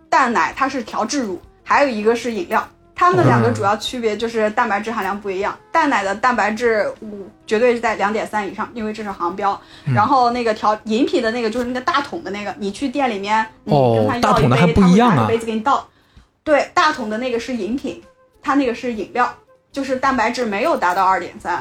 [0.09, 1.41] 蛋奶，它是调制乳。
[1.63, 2.67] 还有一个是饮料。
[2.99, 9.61] 它们两个主要区别就是蛋白质含量不一样，蛋奶的蛋白质五绝对是在两点三以上，因为这是航标。
[9.85, 15.87] 然后那个调饮品的那个就是那个大桶的那个，你去店里面，你跟他要一杯，他会拿着杯子给你倒。
[16.43, 18.03] 对，大桶的那个是饮品，
[18.41, 19.31] 它那个是饮料，
[19.71, 21.53] 就是蛋白质没有达到二点三。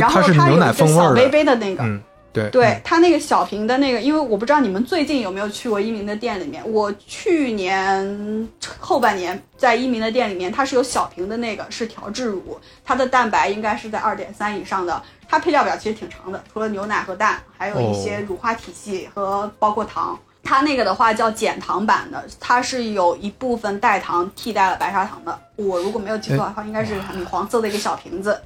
[0.00, 1.84] 然后它有一个小杯杯的那个。
[2.32, 6.62] 对，对它那个小瓶的那个，因为我不知道你们最近有没有去过一鸣的店里面。
[6.70, 15.02] 我去年后半年在一鸣的店里面，它是有小瓶的那个，是调制乳，它的蛋白应该是在二点三以上的。
[15.28, 20.18] 它配料表其实挺长的，除了牛奶和蛋，还有一些乳化体系和包括糖。
[20.42, 25.38] 它那个的话叫减糖版的，它是有一部分代糖替代了白砂糖的。
[25.56, 28.40] 我如果没有记错的话，应该是米黄色的一个小瓶子，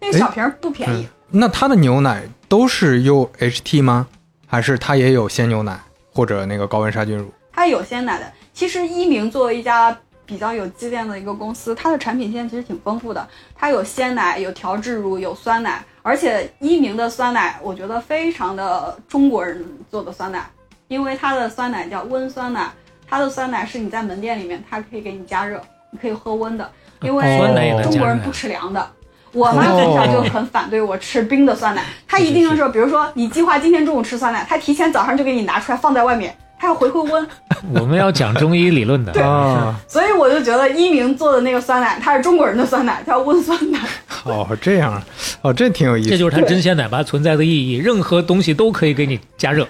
[0.00, 1.08] 那个小瓶不便宜。
[1.30, 4.06] 那它的牛奶都是 UHT 吗？
[4.46, 5.78] 还是它也有鲜牛奶
[6.12, 7.30] 或者那个高温杀菌乳？
[7.52, 8.32] 它有鲜奶的。
[8.54, 13.28] 其实一鸣作为一家比较有积淀的一个公司，它的产品线其实挺丰富的。
[13.54, 15.84] 它有鲜奶，有调制乳，有酸奶。
[16.02, 20.48] 而且一鸣的酸奶，我觉得非常的中国人做的酸奶，
[20.88, 22.70] 因为它的酸奶叫温酸奶。
[23.06, 26.70] 它的酸奶是你在门店里面，它可以给你加热，你可以喝温的，
[27.02, 27.38] 因为
[27.82, 28.90] 中国人不吃凉的。
[29.32, 37.28] 我妈从小就很反对我吃冰的酸奶，她一定就是说，比如说你计划今天中午吃酸奶，她提前早上就给你拿出来放在外面，她要回回温。
[37.74, 39.22] 我们要讲中医理论的， 对，
[39.88, 43.78] 所以我就觉得一鸣做的那个酸奶，它是中国人的酸奶，它要温酸奶。
[44.24, 45.02] 哦，这样，
[45.42, 46.10] 哦，这挺有意思。
[46.10, 49.66] 这就是它真鲜奶吧存在的意义，任何东西都可以给你加热。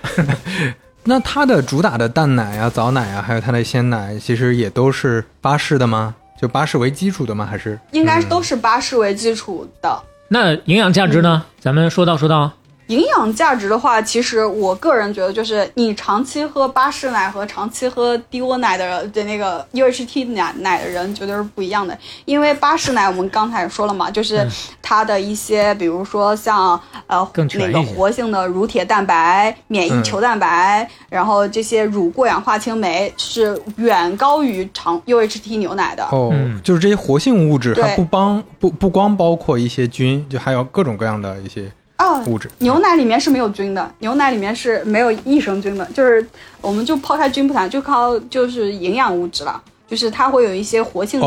[1.04, 6.14] 那它的主打的蛋奶啊、枣奶啊，还有它的鲜奶，其实也都是巴氏的吗？
[6.40, 7.44] 就巴士为基础的吗？
[7.44, 10.02] 还是应该都是巴士为基础的。
[10.28, 11.44] 那营养价值呢？
[11.58, 12.52] 咱们说到说到。
[12.88, 21.96] 营养价值的话，其实我个人觉得，就是你长期喝巴氏奶和长期喝低温奶的的那个 UHT 奶奶的人绝对是不一样的。
[22.24, 24.46] 因为巴氏奶我们刚才也说了嘛，就是
[24.82, 36.04] 它的一些，比如说像呃那个活性的乳铁蛋白、免疫球蛋白，然后这些乳过氧化氢酶是远高于长 UHT 牛奶的。
[36.10, 36.32] 哦，
[36.64, 41.70] 就是这些活性物质它不帮不不光包括一些菌，就还有各种各样的一些。
[41.98, 46.24] 哦，物质牛奶里面是没有菌的，牛奶里面是没有益生菌的，就是
[46.60, 51.26] 我们就抛开菌不谈，就靠就是营养物质了，就是它会有一些活性的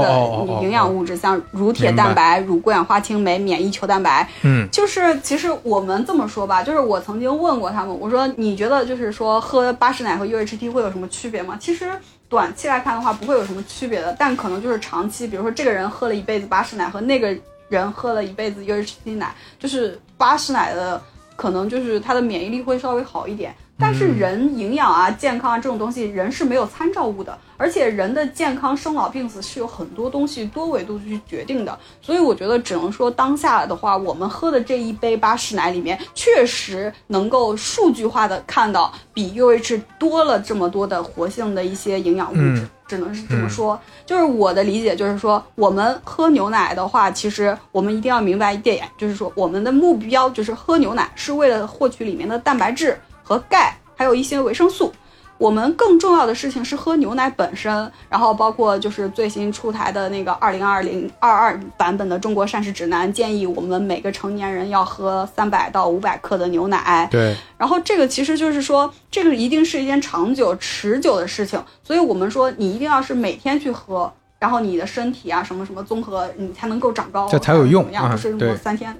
[0.61, 4.25] 营养物质，像乳铁蛋白、乳过氧化氢酶、免疫球蛋白。
[4.43, 11.57] 嗯，就是其实我们这么说吧，就是我曾经问过他们，我说你觉得就是说喝巴氏奶和 UHT 会有什么区别吗？
[11.59, 11.91] 其实
[12.29, 17.35] 短期来看的话不会有什么区别的，但可能就是长期，比如说这个人喝了一辈子巴氏奶和那个。
[17.71, 21.01] 人喝了一辈子 UHT 奶，就是巴氏奶的，
[21.35, 23.55] 可能就是它的免疫力会稍微好一点。
[23.81, 31.77] 但是人营养啊、健康啊这种东西，人是没有参照物的，而且人的健康、生老病死是有很多东西多维度去决定的。
[31.99, 42.67] 所以我觉得只能说当下的话，我们喝的这一杯巴氏奶里面，确实能够数据化的看到比 UH 多了这么多的活性的一些营养物质。
[42.87, 52.99] 只能是这么说，就是我的理解，就是说我们喝牛奶的话，其实我们一定要明白一点，就是说我们的目标就是喝牛奶是为了获取里面的蛋白质
[53.31, 54.91] 和钙，还有一些维生素。
[55.37, 67.07] 我们更重要的事情是喝牛奶本身，然后包括就是最新出台的那个二零二零二二版本的中国膳食指南，建议我们每个成年人要喝三百到五百克的牛奶。
[67.09, 74.11] 对，然后这个其实就是说，这个一定是一件长久持久的事情，所以我们说你一定要是每天去喝。
[74.37, 78.09] 然后你的身体啊，什么什么综合，你才能够长高，这才有用啊！
[78.09, 78.91] 不是说三天，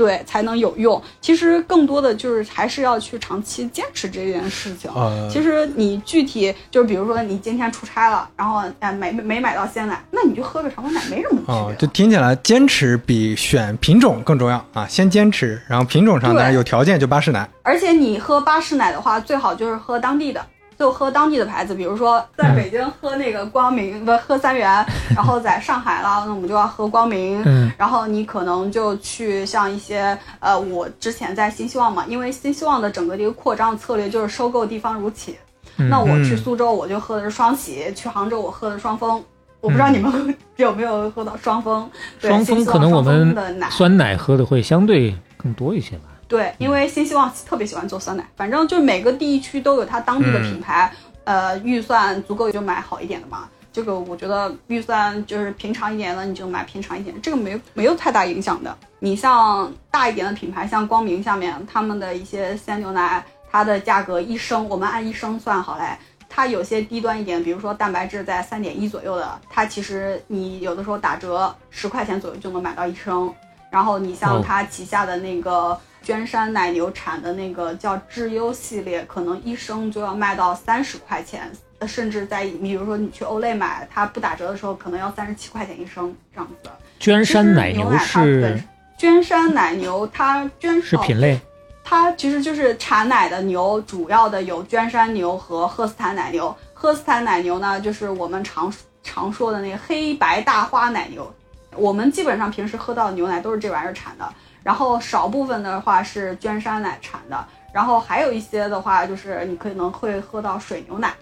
[0.00, 1.02] 对，才能有用。
[1.20, 4.90] 其实更多的就是还是要去长期坚持这件事情。
[5.30, 11.76] 其实你具体就是比如说你今天出差了，然后哎没没买到鲜奶，那你就喝个常温奶没什么区别。
[11.76, 14.86] 就听起来坚持比选品种更重要啊！
[14.88, 17.46] 先坚持，然后品种上当然有条件就巴氏奶。
[17.62, 20.42] 而且你喝巴氏奶的话，最好就是喝当地的。
[20.80, 24.66] 就喝当地的牌子，比如说在北京喝那个光明，不喝三元，
[25.14, 27.42] 然后在上海啦，那我们就要喝光明。
[27.44, 35.36] 嗯，然后你可能就去像一些呃，我之前在新希望嘛，因为新希望的整个的一个扩张策略就是收购地方乳企。
[35.76, 39.22] 那我去苏州我就喝的是双喜，去杭州我喝的双峰。
[39.60, 41.86] 我不知道你们 有没有喝到双峰？
[42.18, 43.36] 双峰可能我们
[43.70, 46.04] 酸奶喝的会相对更多一些吧。
[46.30, 50.90] 对，因为新希望特别喜欢做酸奶，反正就是每个地区都有它当地的品牌，
[51.24, 53.48] 呃，预算足够就买好一点的嘛。
[53.72, 58.78] 这个我觉得预算就是平常一点的，你就买平常一点，这个没没有太大影响的。
[59.00, 73.34] 你像大一点的品牌，像光明下面他们的一些鲜牛奶，它的价格一升，我们按一升算好嘞，它有些低端一点，比如说蛋白质在三点一左右的，它其实你有的时候打折十块钱左右就能买到一升。
[73.70, 86.72] 然后你像哦它旗下的那个娟山奶牛产的那个叫智优系列，可能一升就要卖到三十块钱，呃甚至在比如说你去欧莱买，它不打折的时候可能要三十七块钱一升这样子的。
[86.98, 88.64] 娟山奶牛是身
[88.98, 91.40] 娟山奶牛，它娟哦是品类
[91.82, 96.54] 它其实就是产奶的牛，主要的有娟山牛和赫斯坦奶牛。
[96.74, 101.32] 赫斯坦奶牛呢，就是我们常常说的那个黑白大花奶牛。
[101.76, 104.28] 我们基本上平时喝到的牛奶都是这玩意儿产的，
[104.62, 111.12] 然后少部分的话是娟山奶产的，然后还有一些的话就是你可能会喝到水牛奶，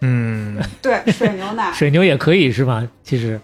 [0.00, 2.82] 嗯，对，水牛奶， 水牛也可以是吧？
[3.02, 3.40] 其实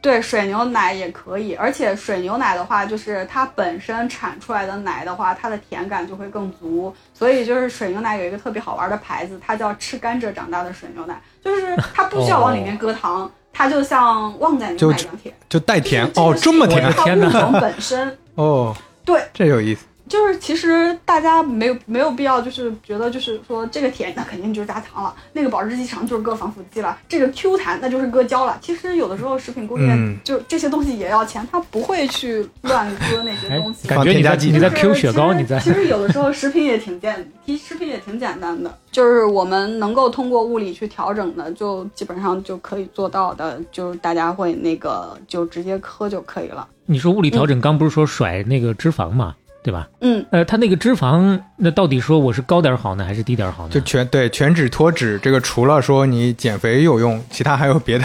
[0.00, 6.92] 对，水牛奶也可以，而且水牛奶的话，就是它本身产出来的奶的话，它的甜感就会更足。
[7.14, 15.34] 所以就是水牛奶有一个特别好玩的牌子，它叫吃甘蔗长大的水牛奶，就是它不需要往里面搁糖，它就像旺仔牛奶一样甜。
[15.48, 19.84] 就带甜哦，这么甜我的它天哪物种本身哦，对，这有意思。
[20.08, 28.58] 就是其实大家没有没有必要，就是觉得就是说这个甜那肯定就是加糖了，那个保质期长就是搁防腐剂了，这个 Q 弹那就是搁胶了。
[28.60, 33.88] 其实有的时候食品工业嗯就这些东西也要钱，他不会去乱搁那些哎东西。
[33.88, 46.68] 感觉你在放添加剂你在 Q 雪糕，你在其实有的时候食品也挺简，其实食品也挺简单的，就是我们能够通过物理去调整的，就基本上就可以做到的，就是大家会那个就直接喝就可以了。
[46.84, 49.88] 你说物理调整，刚不是说甩那个脂肪嘛，对吧？
[50.00, 53.70] 嗯，呃，它那个脂肪，那到底说我是高点儿好呢，还是低点儿好呢？
[53.70, 58.04] 就全对全脂脱脂这个，除了说你减肥有用，其他还有别的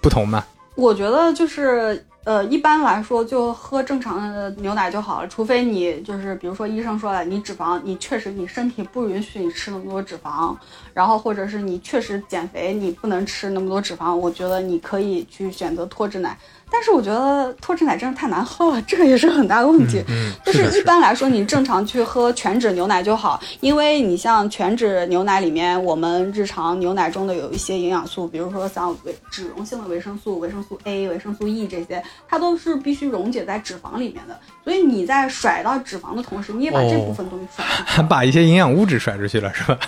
[0.00, 0.44] 不同吗？
[0.76, 10.56] 我觉得就是呃，一般来说就喝正常的牛奶就好了，除非你就是比如说医生说了，你脂肪你确实你身体不允许你吃那么多脂肪，
[10.94, 16.38] 然后或者是你确实减肥你不能吃那么多脂肪，我觉得你可以去选择脱脂奶。
[16.72, 20.02] 但是我觉得脱脂奶真的太难喝了， 这个也是很大的问题。
[20.08, 34.38] 嗯，就是一般来说，你正常去喝全脂牛奶就好，因为你像全脂牛奶里面，我们日常牛奶中的有一些营养素，比如说像维脂溶性的维生素、维生素 A、维生素 E 这些，它都是必须溶解在脂肪里面的。
[34.64, 38.02] 所以你在甩到脂肪的同时，你也把这哦部分东西甩出去还。
[38.02, 39.78] 把一些营养物质甩出去了，是吧？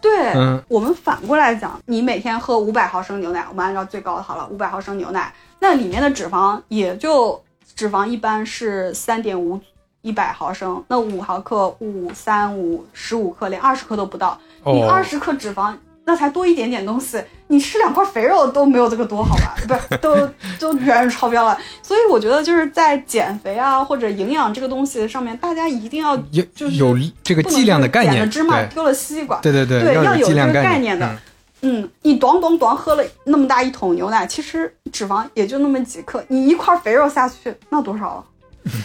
[0.00, 5.32] 对，嗯我们反过来讲，你每天喝五百毫升牛奶，我们按照最高的好了，五百毫升牛奶，
[5.62, 7.40] 那里面的脂肪也就
[7.76, 9.60] 脂肪一般是三点五
[10.00, 15.72] 一百毫升，那五毫克、五三五十五克，连二十克都不到，你哦二十克脂肪。
[16.04, 19.54] 那才多一点点东西，你吃两块肥肉都没有这个多，好吧？
[19.68, 21.56] 不是，都都远远超标了。
[21.80, 31.18] 所以我觉得就是在减肥啊或者营养这个东西上面，大家一定要有就是有这个剂量的概念，点了芝麻丢了西瓜，对对对，对要有有这个概概念的嗯
[31.62, 38.24] 嗯，你短短短喝了那么大一桶牛奶，其实脂肪也就那么几克，你一块肥肉下去，那多少了？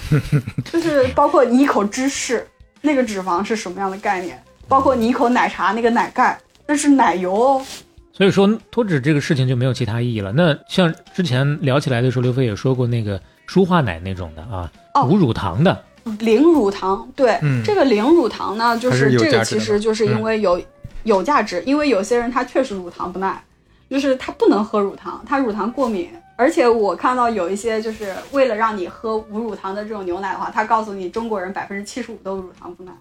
[0.72, 2.48] 就是包括你一口芝士，
[2.82, 4.42] 那个脂肪是什么样的概念？
[4.68, 7.66] 包括你一口奶茶那个奶盖，那是奶油哦。
[8.12, 10.32] 所以说脱脂这个事情就没有其他意义了。
[10.32, 15.84] 那像之前聊起来的时候，刘飞也说过那个舒化奶那种的啊，哦无乳糖的，
[16.20, 20.60] 零乳糖，对，嗯这个零乳糖呢，就还是这个其实就是因为有、
[21.08, 23.42] 有价值，因为有些人他确实乳糖不耐，
[23.90, 26.10] 就是他不能喝乳糖，他乳糖过敏。
[26.36, 32.92] 而且我看到有一些就是为了让你喝无乳糖的这种牛奶的话，他告诉你中国人百分之七十五都乳糖不耐。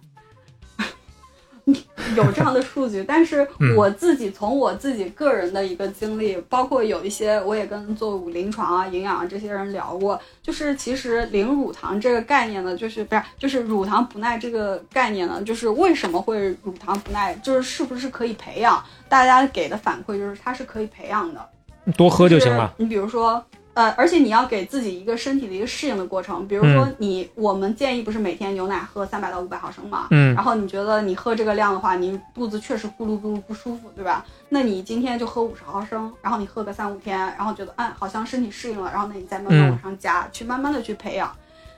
[2.17, 18.81] 有这样的数据，但是嗯我自己从我自己个人的一个经历，包括有一些我也跟做临床啊、营养啊这些人聊过，就是其实零乳糖这个概念呢，就是不是就是乳糖不耐这个概念呢，就是为什么会乳糖不耐，就是是不是可以培养？
[19.09, 21.49] 大家给的反馈就是它是可以培养的，
[21.97, 22.73] 多喝就行了。
[22.77, 23.45] 你比如说，
[23.77, 26.49] 呃，而且你要给自己一个身体的一个适应的过程。
[26.49, 30.07] 比如说你，我们建议不是每天牛奶喝三百到五百毫升嘛？
[30.13, 34.25] 嗯然后你觉得你喝这个量的话，你肚子确实咕噜咕噜不舒服，对吧？
[34.49, 41.31] 那你今天就喝五十毫升，然后你喝个三五天，然后觉得嗯好像身体适应了，然后那你再慢慢嗯往上加，去慢慢的去培养。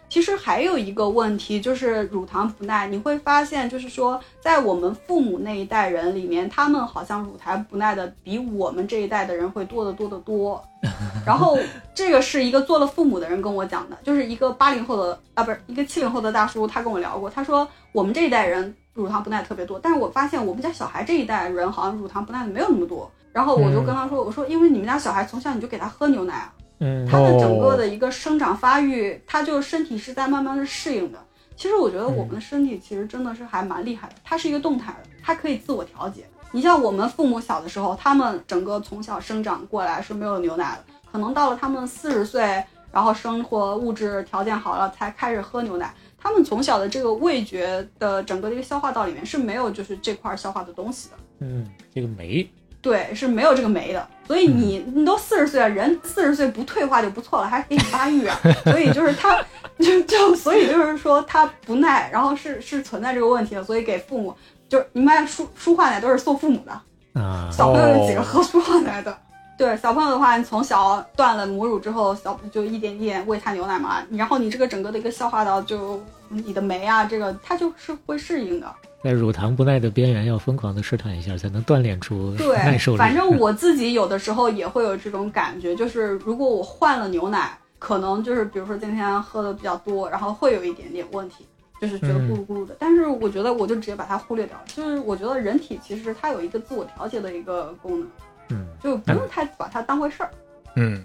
[0.08, 10.64] 其实还有一个问题就是乳糖不耐，你会发现就是说，在我们父母那一代人里面，他们好像乳糖不耐的比我们这一代的人会多得多得多。
[11.26, 11.58] 然后
[11.94, 23.10] 这个是一个做了父母的人跟我讲的，就是一个八零后的啊，不是一个七零后的大叔，他跟我聊过，他说我们这一代人乳糖不耐特别多，但是我发现我们家小孩这一代人好像乳糖不耐的没有那么多。
[23.30, 31.18] 然后我就跟他说，我说因为你们家小孩从小你就给他喝牛奶啊，嗯，它的整个的一个生长发育，它就身体是在慢慢的适应的。
[31.56, 36.24] 其实我觉得我们的身体其实真的是还蛮厉害的，它是一个动态的，它可以自我调节。
[36.52, 42.62] 你像我们父母小的时候，他们整个从小生长过来是没有牛奶的，可能到了他们四十岁，
[42.92, 45.92] 然后生活物质条件好了，才开始喝牛奶。
[46.16, 51.16] 他们从小的这个味觉的整个的一个消化道里面是没有就是这块消化的东西的。
[51.40, 52.48] 嗯，这个酶，
[52.88, 58.34] 对，是没有这个酶的，所以你你都四十岁了，人四十岁不退化就不错了，还可以发育啊，
[58.64, 59.38] 所以就是他，
[59.78, 64.34] 就就所以就是说他不耐，然后是是存在这个问题的，所以给父母
[64.70, 69.14] 就是你们舒舒化奶都是送父母的，啊， 小朋友有几个喝舒化奶的？
[69.58, 78.74] 对，小朋友的话，你从小断了母乳之后，小就一点一点喂他牛奶嘛，然后你这个整个的一个消化道就你的酶啊，这个它就是会适应的。
[79.02, 82.98] 在乳糖不耐的边缘，要疯狂的试探一下，才能锻炼出耐受对，力。
[82.98, 91.46] 反正我自己有的时候也会有这种感觉，就是如果我换了牛奶，可能就是比如说今天喝的比较多，然后会有一点点问题，
[91.80, 92.74] 就是觉得咕噜咕噜的。
[92.78, 98.08] 但是我觉得我就直接把它忽略掉了，就是我觉得人体其实它有一个自我调节的一个功能，
[98.48, 100.30] 嗯，就不用太把它当回事儿。
[100.74, 101.04] 嗯，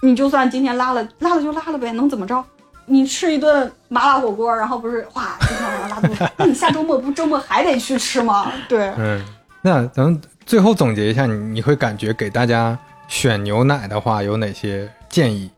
[0.00, 2.44] 你就算今天拉了，拉了就拉了呗，能怎么着？
[2.88, 8.52] 你吃一顿麻辣火锅，然后不是哗，今天晚上拉肚子，那你下周末不周末还得去吃吗？
[8.68, 9.24] 对，嗯，
[9.62, 15.50] 那咱们最后总结一下，你你会感觉给大家选牛奶的话有哪些建议？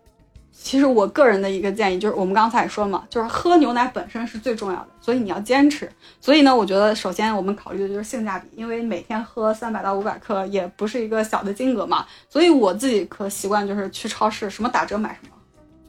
[0.52, 5.90] 其实我个人的一个建议就是，我们刚才也说嘛，就是喝牛奶本身是最重要的，所以你要坚持。
[6.20, 12.04] 所以呢，我觉得首先我们考虑的就是性价比，因为每天喝三百到五百克也不是一个小的金额嘛。
[12.28, 15.34] 所以我自己可习惯就是去超市，什么打折买什么。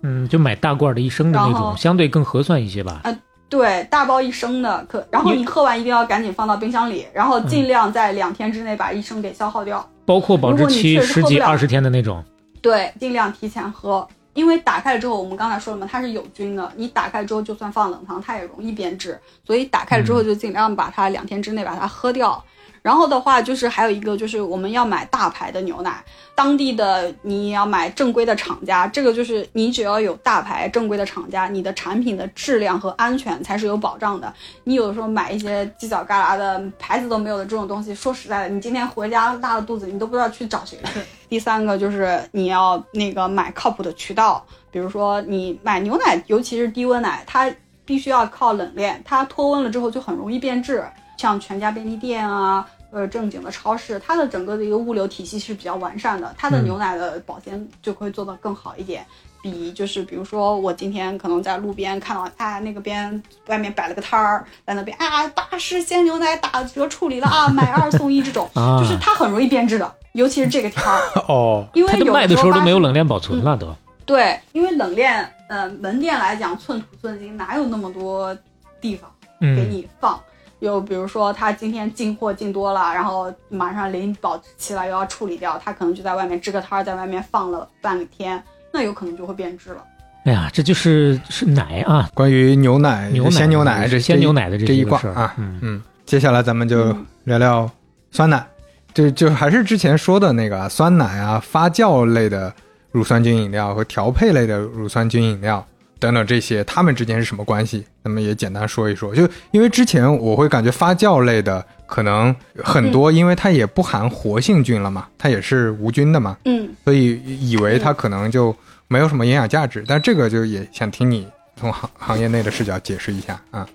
[0.04, 3.02] 嗯，就买大罐的一升的那种，相对更合算一些吧。
[3.04, 3.16] 啊
[3.50, 9.86] 对，大包一升的可，然后你喝完一定要赶紧放到冰箱里，然后尽量在两天之内把一升给消耗掉。
[10.06, 12.24] 包括保质期十几二十天的那种。
[12.62, 22.42] 对，尽量提前喝，因为打开了之后，我们刚才说了嘛，它是有菌的，你打开之后就算放冷藏，它也容易变质，所以打开了之后就尽量把它两天之内把它喝掉。
[22.82, 26.04] 然后的话，就是还有一个就是我们要买大牌的牛奶，
[26.34, 34.34] 当地的你也要买正规的厂家，这个就是你只要有大牌正规的厂家，你的产品的质量和安全才是有保障的。
[34.64, 41.00] 你有的时候买一些犄角旮旯的牌子都没有的这种东西，说实在的，你今天回家拉了肚子，你都不知道去找谁去。
[41.30, 47.50] 第三个就是你要那个买靠谱的渠道，比如说你买牛奶，尤其是低温奶，它
[47.86, 50.84] 必须要靠冷链，它脱温了之后就很容易变质。
[51.22, 59.06] 像全家便利店啊，呃正经的超市，它的整个的一个物流体系是比较完善的，它的嗯牛奶的保鲜就会做得更好一点。
[59.44, 73.68] 比就是比如说我今天可能在路边看到，啊那个边外面摆了个摊儿，在那边啊巴氏鲜牛奶打折处理了啊，买二送一这种， 啊就是它很容易变质的，尤其是这个摊儿， 哦，因为有卖的时候都没有冷链保存了都。
[74.06, 78.36] 对，因为冷链，呃，门店来讲寸土寸金，哪有那么多
[78.82, 79.10] 地方
[79.40, 80.20] 给嗯，你放？
[80.62, 88.42] 又比如说他今天进货进多了，然后马上临保质期了，又要处理掉，他可能就在外面支个摊儿，在外面放了半天，
[88.72, 89.84] 那有可能就会变质了。
[90.24, 95.60] 哎呀，这就是是奶啊，关于牛奶、牛奶鲜牛奶这鲜牛奶的这这一些个事儿挂啊，嗯。
[95.62, 97.06] 嗯，接下来咱们就嗯。
[97.24, 97.70] 聊聊
[98.12, 98.46] 酸奶，
[98.94, 102.54] 就就还是之前说的那个啊酸奶啊、发酵类的
[102.92, 105.66] 乳酸菌饮料和调配类的乳酸菌饮料
[106.02, 107.86] 等等这些，它们之间是什么关系？
[108.04, 109.14] 咱们也简单说一说。
[109.14, 117.22] 就因为之前我会感觉发酵类的可能很多，因为它也不含活性菌了嘛，它也是无菌的嘛，嗯，所以
[117.52, 118.54] 以为它可能就
[118.88, 119.86] 没有什么营养价值。
[119.88, 123.70] 但这个就也想听你从行行业内的视角解释一下啊。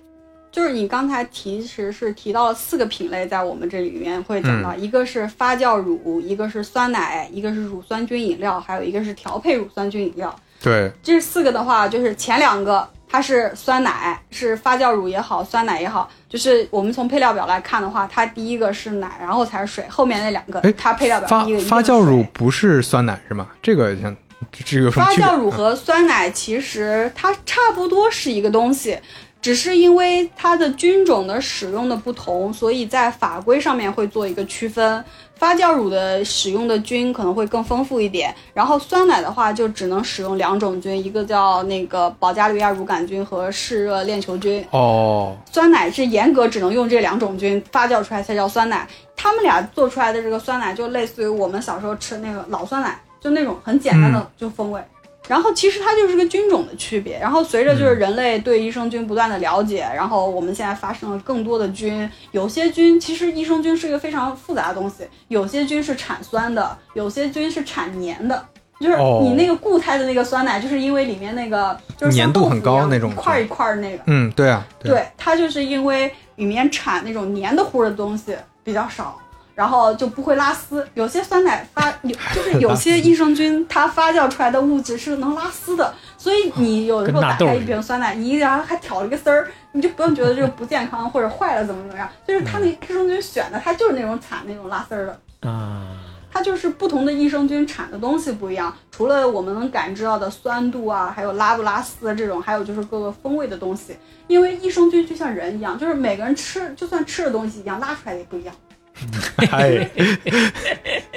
[0.51, 10.35] 就是你刚才其实是提到了四个品类，在我们这里面会讲到，一个是发酵乳，一个是酸奶，一个是乳酸菌饮料，还有一个是调配乳酸菌饮料。
[10.61, 23.47] 对，这四个的话，就是前两个它是酸奶，是发酵乳也好，酸奶也好，就是我们从配料表来看的话，它第一个是奶，然后才是水，后面那两个哎它配料表发发酵乳不是酸奶是吗？
[23.61, 24.15] 这个像
[24.65, 25.11] 这个发？
[25.13, 28.97] 酵乳和酸奶其实它差不多是一个东西。
[29.39, 35.01] 只是因为它的菌种的使用的不同，所以在法规上面会做一个区分。
[35.39, 44.65] 发酵乳的使用的菌可能会更丰富一点，然后酸奶的话就只能使用两种菌，一个叫那个保加利亚乳杆菌和嗜热链球菌。
[44.71, 54.81] 哦，酸奶是严格只能用这两种菌发酵出来才叫酸奶，他们俩做出来的这个酸奶就类似于我们小时候吃那个老酸奶，就那种很简单的就风味。
[55.27, 57.19] 然后其实它就是个菌种的区别。
[57.19, 62.09] 然后随着就是人类对益生菌不断的了解，然后我们现在发生了更多的菌。
[62.31, 68.45] 有些菌其实益生菌是一个非常复杂的东西，有些菌是产酸的，有些菌是产黏的。
[68.79, 74.03] 就是哦你那个固态的那个酸奶，就是因为里面那个就是粘度很高那种一块儿一块儿的那个。
[74.05, 79.17] 嗯，对啊，对啊对，它就是因为里面产那种黏的糊的东西比较少，
[79.57, 80.87] 然后就不会拉丝。
[80.93, 95.87] 有些酸奶发有 就是有些益生菌它发酵出来的物质是能拉丝的，所以你有的时候打开一瓶酸奶，你然后还挑了个丝儿，你就不用觉得这个不健康或者坏了怎么怎么样， 就是它那益生菌选的，它就是那种产那种拉丝儿的啊。
[96.29, 103.95] 它就是不同的益生菌产的东西不一样，除了我们能感知到的酸度啊，还有拉不拉丝这种，还有就是各个风味的东西。
[104.27, 108.53] 因为益生菌就像人一样，就是每个人吃就算吃的东西一样，拉出来的也不一样。
[109.51, 109.89] 哎，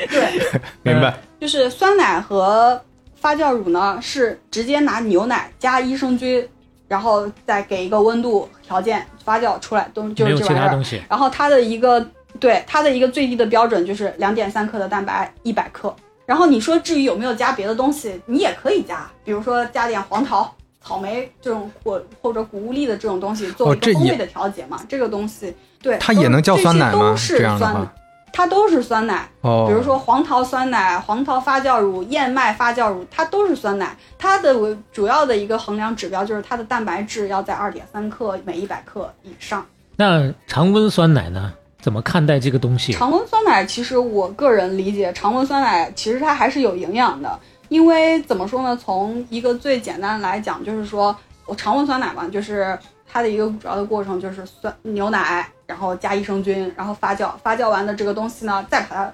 [0.09, 1.15] 对，明白。
[1.41, 2.81] 就是酸奶和
[3.17, 6.47] 发酵乳呢，是直接拿牛奶加益生菌，
[6.89, 11.01] 然后再给一个温度条件发酵出来，都就是这玩意儿。
[11.09, 12.07] 然后它的一个。
[12.39, 24.81] 对它的一个最低的标准就是两点三克的蛋白一百克，然后你说至于有没有加别的东西，你也可以加，比如说加点黄桃、草莓这种或或者谷物粒的这种东西做一个风味的调节嘛。
[24.89, 27.15] 这个东西对它也能叫酸奶吗？
[27.29, 27.89] 这样的
[28.33, 29.29] 它都是酸奶。
[29.41, 33.97] 哦，比如说黄桃酸奶、黄桃发酵乳、燕麦发酵乳，它都是酸奶。
[34.19, 34.55] 它的
[34.93, 39.67] 主要的一个衡量指标就是它的蛋白质要在二点三克每一百克以上。
[39.97, 41.53] 那常温酸奶呢？
[41.83, 42.93] 怎么看待这个东西？
[42.93, 47.41] 常温酸奶其实我个人理解，常温酸奶其实它还是有营养的。
[47.71, 48.77] 因为怎么说呢？
[48.77, 51.17] 从一个最简单来讲，就是说
[51.47, 59.13] 我常温酸奶嘛，就是它的一个主要的过程就是酸牛奶，然后加益生菌，然后发酵，发酵完的这个东西呢，再把它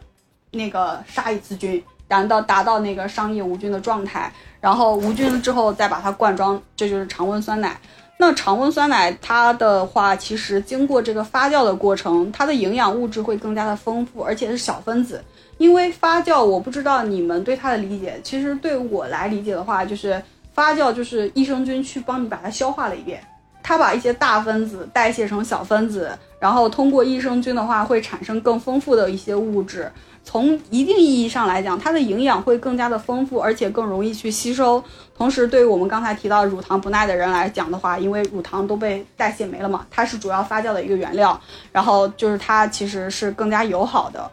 [0.53, 7.79] 那个杀一次菌，然后到达到那个商业无菌的状态，然后无菌了之后再把它灌装，这就是常温酸奶。
[8.19, 15.23] 那常温酸奶它的话，其实经过这个发酵的过程，它的营养物质会更加的丰富，而且是小分子。
[15.59, 23.23] 因为发酵，我不知道你们对它的理解，其实对我来理解的话，就是发酵就是益生菌去帮你把它消化了一遍，
[23.63, 29.91] 它把一些大分子代谢成小分子，然后通过益生菌的话，会产生更丰富的一些物质。
[30.23, 34.83] 从一定意义上来讲，它的营养会更加的丰富，而且更容易去吸收。
[35.17, 41.41] 同时，对于我们刚才提到乳糖不耐的人来讲的话，因为乳糖都被代谢没了嘛，它是主要发酵的一个原料，
[41.71, 44.29] 然后就是它其实是更加友好的。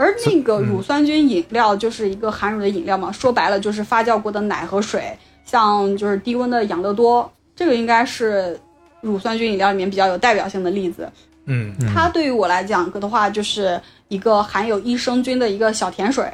[0.00, 5.12] 而那个乳酸菌饮料就是一个含乳的饮料嘛，说白了就是发酵过的奶和水，
[5.44, 8.58] 像就是低温的养乐多，这个应该是
[9.02, 11.06] 乳酸菌饮料里面比较有代表性的例子。
[11.44, 13.78] 嗯，它对于我来讲的话，就是
[14.08, 16.24] 一个含有益生菌的一个小甜水。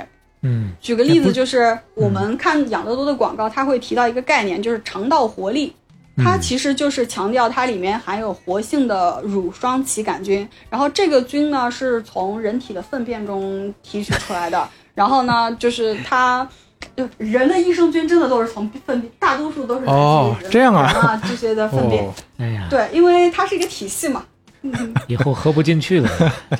[0.42, 5.74] 嗯，举个例子，就是我们看养乐多的广告，它会提到一个概念，就是肠道活力。
[6.16, 14.66] 它其实就是强调它里面含有活性的乳双歧杆菌，然后这个菌呢是从人体的粪便中提取出来的。
[14.94, 16.48] 然后呢，就是它，
[16.96, 22.10] 就人的益生菌真的都是从粪便，大多数都是哦这样啊这些的粪便。
[22.38, 24.24] 哎呀，对，因为它是一个体系嘛。
[25.06, 26.10] 以后喝不进去了，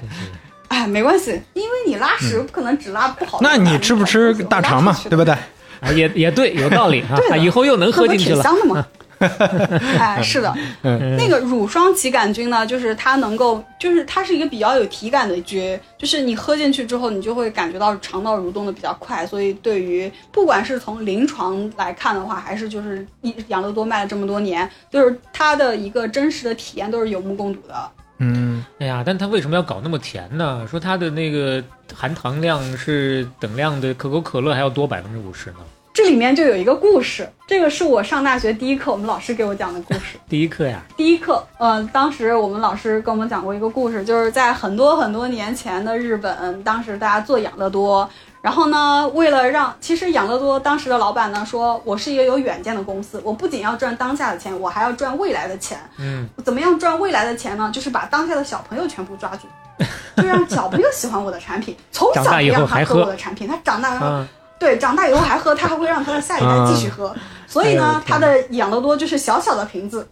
[0.68, 3.38] 哎，没关系，因为你拉屎不可能只拉不好。
[3.40, 4.94] 那你吃不吃大肠嘛？
[5.08, 5.34] 对不对？
[5.80, 7.36] 啊，也也对，有道理啊。
[7.36, 8.42] 以后又能喝进去了。
[8.42, 8.86] 香的嘛。
[9.98, 27.90] 哎，是的，那个乳霜歧杆菌呢，就是它能够，就是它是一个比较有体感的菌，就是你喝进去之后，你就会感觉到肠道蠕动的比较快，所以对于不管是从临床来看的话，还是就是一养乐多卖了这么多年，就是它的一个真实的体验都是有目共睹的。
[28.18, 30.66] 嗯，哎呀，但它为什么要搞那么甜呢？
[30.70, 31.62] 说它的那个
[31.94, 35.58] 含糖量是等量的可口可乐还要多百分之五十呢。
[35.96, 40.18] 这里面就有一个故事，这个是我上大学第一课我们老师给我讲的故事。
[40.28, 40.82] 第一课呀？
[40.94, 48.06] 第一课，嗯，当时我们老师跟我们讲过一个故事，就是在很多很多年前的日本，当时大家做养乐多，
[48.42, 55.78] 然后呢，为了让，其实养乐多当时的老板呢说，我是一个有远见的公司，我不仅要赚当下的钱，我还要赚未来的钱。
[55.96, 57.70] 嗯，怎么样赚未来的钱呢？
[57.72, 59.48] 就是把当下的小朋友全部抓住，
[60.20, 64.26] 就让小朋友喜欢我的产品，从小让他喝我的产品，他长大后。
[64.58, 67.14] 对，长大以后还喝，他还会让他的下一代继续喝。
[67.46, 70.08] 所以呢，他的养乐多就是小小的瓶子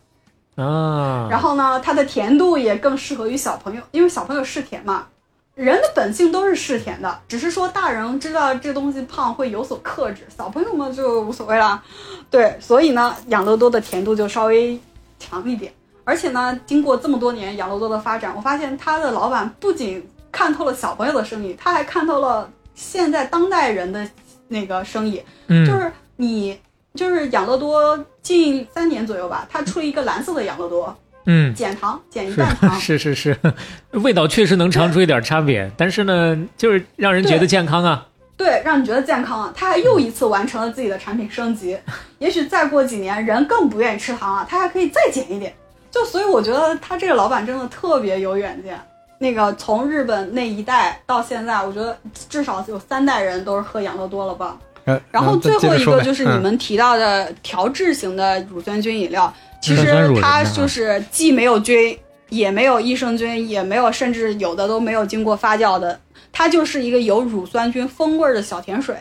[0.55, 1.27] 啊。
[1.31, 5.07] 然后呢，它的甜度也更适合于小朋友，因为小朋友嗜甜嘛。
[5.55, 11.83] 人的本性都是嗜甜的，只是说大人知道这东西胖会有所克制，小朋友们就无所谓了。
[12.29, 14.79] 对，所以呢，养乐多的甜度就稍微
[15.19, 15.73] 强一点。
[16.05, 24.07] 而且呢，经过这么多年养乐多的发展，我发现他的老板不仅看透了小朋友的生意，他还看透了现在当代人的。
[24.55, 26.57] 那个生意，嗯，就是你，
[26.95, 30.97] 就是养乐多近三年左右吧，它出了一个蓝色的养乐多，
[31.27, 33.37] 嗯，减糖，减一半糖，是 是是，
[33.91, 41.77] 味道确实能尝出一点差别，但是呢，就是让人觉得健康啊，对，让你觉得健康啊，他还又一次完成了自己的产品升级，
[42.21, 45.53] 也许再过几年人更不愿意吃糖了，他还可以再减一点，
[45.91, 48.81] 就所以我觉得他这个老板真的特别有远见。
[49.25, 51.97] 那个从日本那一代到现在，我觉得
[52.29, 54.59] 至少有三代人都是喝养乐多了吧。
[54.85, 61.99] 呃然后嗯最后一个就是你嗯们提到的调制型的乳酸菌饮料，其实它就是既没有菌，
[62.29, 65.99] 也没有益生菌，也没有，甚至有的都没有经过发酵的，
[66.31, 68.95] 它就是一个有乳酸菌风味的小甜水。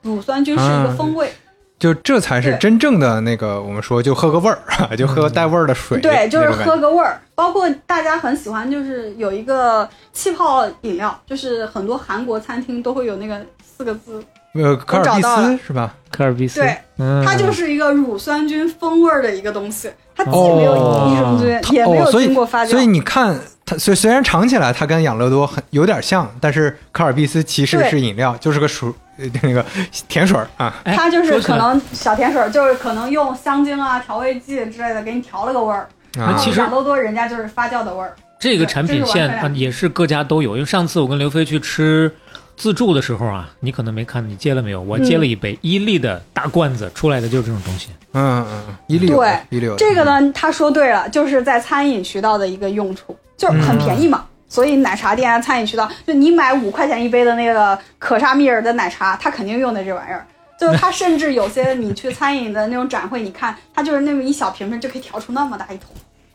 [0.00, 1.32] 乳酸菌是一个啊风味，
[1.78, 4.58] 就这才是真正的那个，我们说就喝个味儿，
[4.96, 7.20] 就喝带味儿的水，对，就是喝个味儿。
[7.34, 14.24] 包括大家很喜欢，就是有一个气泡饮料，就是很多韩国餐厅都会有那个四个字，
[14.54, 15.94] 呃，科尔必斯是吧？
[16.10, 22.70] 科尔必斯，对，嗯，它就是一个乳酸菌风味儿的一个东西，它既没有哦益生菌，它也没有经过发酵。
[22.70, 29.62] 所以你看它，虽虽然尝起来它跟养乐多很有点像，但是科尔必斯其实是饮料，就是个薯呃那个
[30.08, 30.72] 甜水儿啊。
[30.84, 35.88] 哎它就是可能小甜水儿，就是可能用香精啊、调味剂之类的给你调了个味儿。
[36.16, 38.14] 啊其实养乐多人家就是发酵的味儿。
[38.38, 42.10] 这个产品线也是各家都有，因为上次我跟刘飞去吃
[42.56, 44.80] 自助的时候啊，你可能没看，你接了没有？
[44.80, 47.88] 我接了一杯伊利的大罐子，出来的就是这种东西。
[48.12, 50.04] 嗯嗯嗯，伊利对伊利这个？
[50.04, 54.24] 呢，他说对了，就是在餐饮渠道的一个用处，就是很便宜嘛。
[54.48, 60.24] 所以奶茶店啊、餐饮渠道，就你买五块钱一杯的那个可莎蜜儿的奶茶，他肯定用的这玩意儿。
[60.58, 65.90] 就是他甚至有些你去餐饮的那种展会，你看他就是那么一小瓶瓶就可以调出那么大一桶。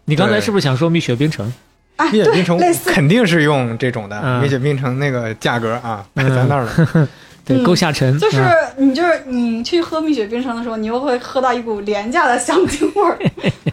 [0.05, 1.51] 你刚才是不是想说蜜雪冰城？
[1.95, 7.07] 啊，蜜雪冰城，类似肯定是用这种的，嗯蜜雪冰城那个价格啊，摆嗯在那儿了。
[7.45, 8.17] 对，嗯够下沉。
[8.19, 8.41] 就是
[8.77, 13.17] 嗯你就是你去喝蜜雪冰城的时候，你又会喝到一股廉价的香精味儿。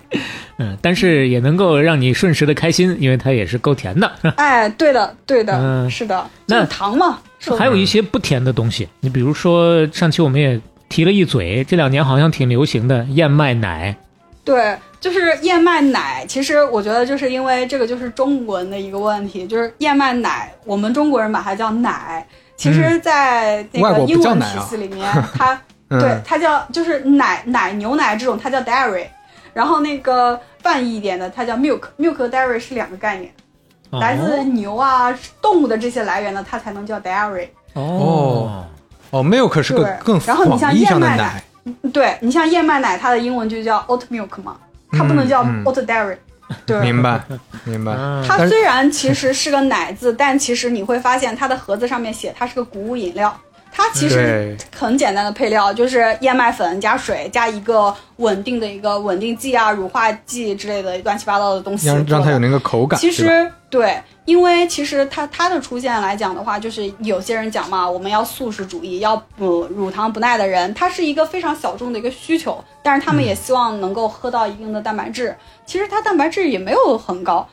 [0.60, 4.10] 嗯，但是也能够让你瞬时的开心，因为它也是够甜的。
[4.36, 7.20] 哎，对的，对的，嗯是的，那糖嘛。
[7.56, 13.94] 还有一些不甜的东西，你比如说上期我们也提了一嘴，这两年好像挺流行的燕麦奶。
[14.42, 16.24] 对，就是燕麦奶。
[16.26, 22.26] 其实我觉得，就是因为这个就是中文的一个问题，就是燕麦奶，我们中国人把它叫奶，
[22.58, 29.06] 其实，在那个英文体系里面， 它嗯对它叫就是奶奶牛奶这种，它叫 dairy。
[29.54, 33.32] 然后那个泛义一点的，它叫 milk，milk 和 dairy 是两个概念，
[33.90, 37.48] 来自牛啊动物的这些来源呢，它才能叫 dairy。
[37.72, 38.64] 哦
[39.10, 44.56] 哦，milk 是个对更然后你像燕麦奶奶，对你像燕麦奶，它的英文就叫 oat milk 嘛，
[44.92, 46.16] 它不能叫嗯嗯 oat dairy。
[46.64, 47.22] 对，明白
[47.64, 47.92] 明白。
[47.92, 53.38] 嗯它虽然其实是个奶字，但其实你会发现它的盒子上面写它是个谷物饮料。
[53.78, 61.86] 它其实很简单的配料，就是燕麦粉加水加一个稳定的一个稳定剂啊、乳化剂之类的乱七八糟的东西。
[61.86, 75.36] 让让它有那个口感，其实对，因为其实它它的出现来讲的话，就是有些人讲嘛，我们要素食主义，要不乳糖不耐的人，它是一个非常小众的一个需求，但是他们嗯也希望能够喝到一定的蛋白质。
[75.64, 77.48] 其实它蛋白质也没有很高。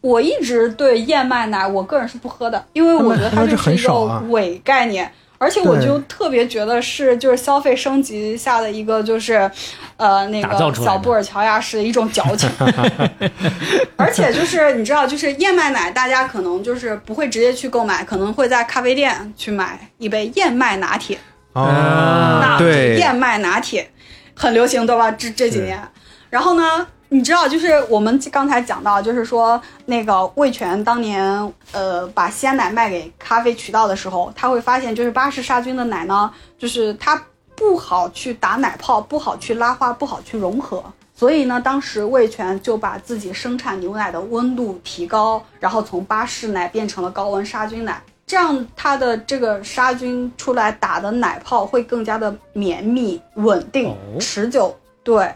[0.00, 5.12] 我一直对燕麦奶，我个人是不喝的，因为我觉得它是一个伪概念。
[5.38, 9.50] 而且我就特别觉得是就是消费升级下的一个就是，
[9.96, 12.48] 呃那个小布尔乔亚式的一种矫情。
[13.96, 21.18] 而且就是你知道，就是燕麦奶，大家可能就是不会直接去购买，可能会在咖啡店去买一杯燕麦拿铁。
[21.52, 23.90] 啊，那对，燕麦拿铁
[24.34, 25.10] 很流行，对吧？
[25.10, 25.80] 这这几年，
[26.28, 31.24] 然后呢，你知道，就是我们刚才讲到，就是说那个味全当年
[31.72, 37.20] 呃把鲜奶卖给咖啡渠道的时候，他会发现，就是巴氏杀菌的奶呢，就是它
[37.54, 40.84] 不好去打奶泡，不好去拉花，不好去融合。
[41.14, 54.76] 所以呢，当时味全就把自己生产牛奶的温度提高，然后从巴氏奶变成了高温杀菌奶，这样它的这个杀菌出来打的奶泡会更加的绵密、稳定、哦持久。
[55.02, 55.32] 对，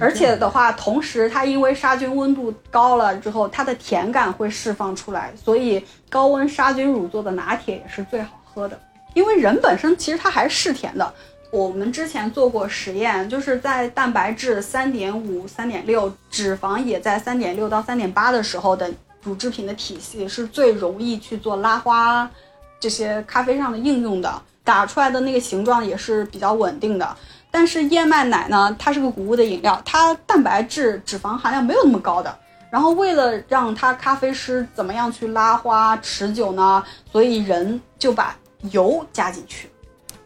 [0.00, 8.78] 而且的话，同时它因为杀菌温度高了之后，它的甜感会释放出来，所以高温杀菌乳做的拿铁也是最好喝的。
[9.14, 11.12] 因为人本身其实它还是甜的。
[11.50, 22.30] 我们之前做过实验，就是在蛋白质三点五、三点六，脂肪也在三点六到三点八的时候的乳制品的体系是最容易去做拉花
[22.78, 27.16] 这些咖啡上的应用的，打出来的那个形状也是比较稳定的。
[27.50, 32.36] 但是燕麦奶呢，它是个谷物的饮料，它蛋白质、脂肪含量没有那么高的。
[32.70, 36.84] 然后为了让它咖啡师怎么样去拉花持久呢？
[37.10, 38.36] 所以人就把
[38.72, 39.70] 油加进去。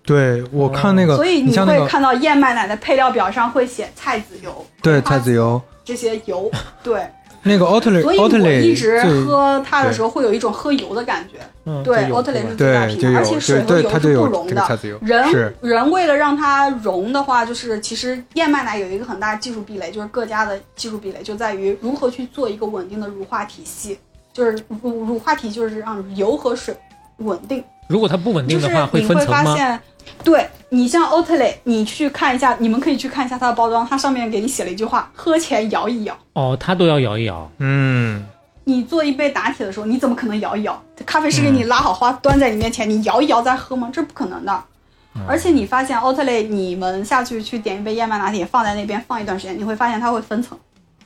[0.05, 6.51] 对我看那个，所以你会看到燕麦奶的配料表上会写菜籽油，对菜籽油，这些油，
[6.83, 7.09] 对。
[7.43, 11.38] 那个 Oatly 所以我一直喝它的时候会有一种喝油的感觉。
[11.64, 23.99] 嗯对这有，Oatly 是最大对，品牌，而且水对对，和油是不溶的人人为了让它溶的话，就是其实燕麦奶有一个很大的技术壁垒，就是各家的技术壁垒就在于如何去做一个稳定的乳化体系。
[24.32, 26.74] 就是乳乳化体就是让油和水
[27.18, 27.62] 稳定。
[27.86, 29.45] 如果它不稳定就是的话，你会分层吗？
[29.45, 29.80] 发现，
[30.24, 36.16] 对你像 Oatly，你去看一下，你们可以去看一下它的包装，它上面给你写了一句话：喝前摇一摇。
[36.34, 37.50] 哦，它都要摇一摇。
[37.59, 38.24] 嗯，
[38.64, 40.80] 你做一杯打铁的时候，你怎么可能摇一摇？
[41.05, 43.90] 咖啡师给你拉好花端在你面前，你摇一摇再喝吗？
[43.92, 44.53] 这不可能的。
[45.14, 50.57] 嗯而且你发现 Oatly，你们下去去点一杯燕麦拿铁，放在那边放一段时间，你会发现它会分层，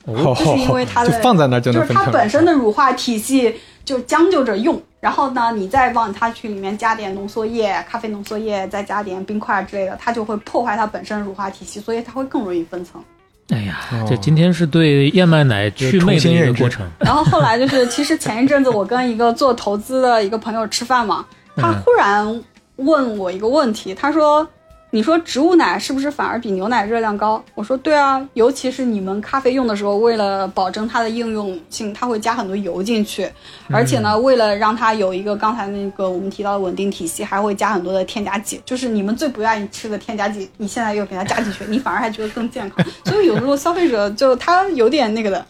[0.05, 2.05] 哦，就是因为它的 就放在那儿就就是它。
[2.13, 3.57] 本身的乳化体系
[3.87, 13.03] 就将就着用，然后呢，你再往它去里面加点浓缩液、咖啡浓缩液，再加点冰块之类的，它就会破坏它本身乳化体系，所以它会更容易分层。
[13.51, 16.85] 哎呀，哦这今天是对燕麦奶去魅的一个过程。
[16.99, 21.25] 然后后来就是，其实前一阵子我跟一个做投资的一个朋友吃饭嘛，
[21.55, 22.43] 他嗯忽然
[22.75, 24.45] 问我一个问题，他说
[24.91, 33.29] ：“你说植物奶是不是反而比牛奶热量高？”我说：“对啊，尤其是你们咖啡用的时候，为了保证它的应用性，它会加很多油进去，
[33.69, 42.87] 而且呢，为了让它有一个刚才那个我们提到的稳定体系，还会加很多的添加剂，就是你们最不愿意吃的添加剂，你现在又给它加进去，你反而还觉得更健康。
[43.05, 45.45] 所以有时候消费者就他有点那个的。”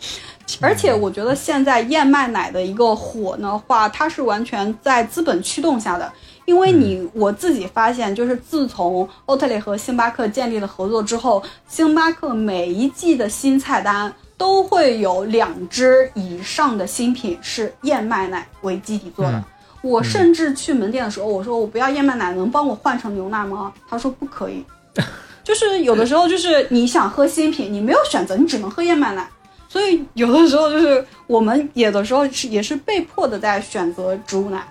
[0.61, 6.11] 而且我觉得现在燕麦奶的一个火的话，它是完全在资本驱动下的。
[6.47, 19.33] 因为你我自己发现，就是自从欧特利和星巴克建立了合作之后，星巴克每一季的新菜单都会有两支以上的新品是燕麦奶为基底做的。
[19.33, 19.45] 嗯
[19.83, 23.73] 我甚至去门店的时候，我说我不要燕麦奶，能帮我换成牛奶吗？
[23.89, 24.65] 他说不可以。
[25.45, 29.29] 就是有的时候，就是你想喝新品，你没有选择，你只能喝燕麦奶。
[29.69, 34.67] 所以有的时候就是我们有的时候是也是被迫的在选择植物奶。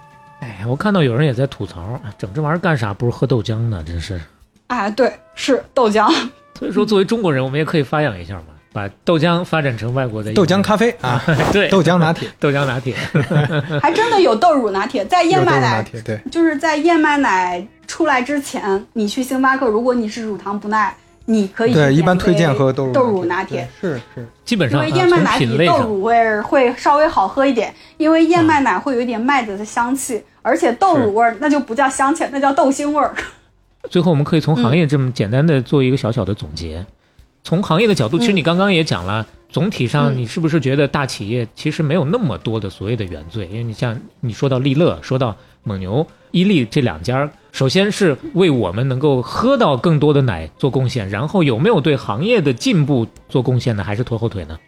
[0.46, 2.94] 哎，我看到有人也在吐槽，啊整这玩意儿干啥？
[2.94, 3.84] 不如喝豆浆呢？
[3.86, 4.22] 真是。
[4.68, 6.08] 哎，对，是豆浆。
[6.60, 11.22] 所以说，作为中国人，我们也可以发扬一下嘛，把豆浆发展成外国的豆浆咖啡啊，
[11.52, 12.96] 对豆浆拿铁，豆浆拿铁。
[13.82, 33.14] 还真的有豆乳拿铁，在燕麦奶，拿铁，对，就是在燕麦奶出来之前，你去星巴克，如果你是乳糖不耐，你可以对，一般推荐喝豆乳豆乳拿拿铁。，是是，基本上、啊、因为燕麦奶豆乳味儿会稍微好喝一点，因为燕麦奶会有一点麦子的香气，而且豆乳味儿那就不叫香气，那叫豆腥味儿。
[33.90, 36.86] 最后我们可以从行业这么简单的做一个小小的总结。
[37.44, 43.48] 从行业的角度，其实你刚刚也讲了，总体上嗯你是不是觉得大企业其实没有那么多的所谓的原罪？
[43.52, 46.06] 因为你像你说到利乐，说到蒙牛、
[46.36, 53.82] 伊利这两家，首先是为我们能够喝到更多的奶做贡献，然后有没有对行业的进步做贡献呢？
[53.82, 54.60] 还是拖后腿呢？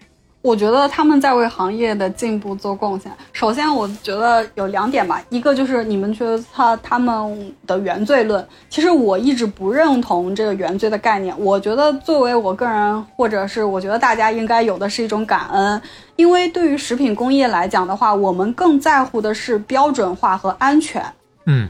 [0.42, 3.12] 我觉得他们在为行业的进步做贡献。
[3.34, 11.38] 首先，我觉得有两点吧，一个就是你们觉得他他们的原罪论，其实我一直不认同这个原罪的概念。
[11.38, 15.82] 我觉得作为我个人，或者是我觉得大家应该有的是一种感恩，
[16.16, 21.04] 因为对于食品工业来讲的话，我们更在乎的是标准化和安全。
[21.48, 21.70] 嗯，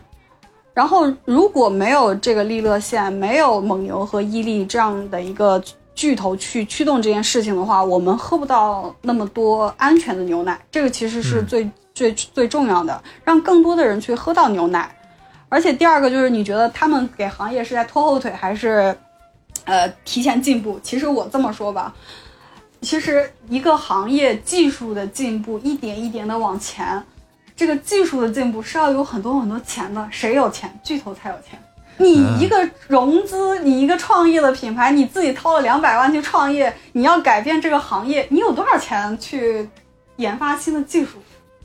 [0.73, 5.63] 然后如果没有这个利乐线，没有蒙牛和伊利这样的一个
[5.95, 10.59] 巨头去驱动这件事情的话，我们喝不到那么多安全的牛奶。
[10.69, 14.93] 这个其实是最、最最重要的，让更多的人去喝到牛奶。
[15.49, 18.95] 而且第二个就是，你觉得他们给行业是在拖后腿，还是
[19.65, 20.79] 呃提前进步？
[20.83, 21.95] 其实我这么说吧，
[22.81, 27.01] 其实一个行业技术的进步，一点一点的往前，
[27.57, 30.07] 这个技术的进步是要有很多很多钱的。
[30.11, 30.79] 谁有钱？
[30.83, 31.59] 巨头才有钱。
[31.97, 39.67] 你一个融资，你一个创业的品牌，你自己掏了两百万去创业，你要改变这个行业，你有多少钱去
[40.17, 41.17] 研发新的技术？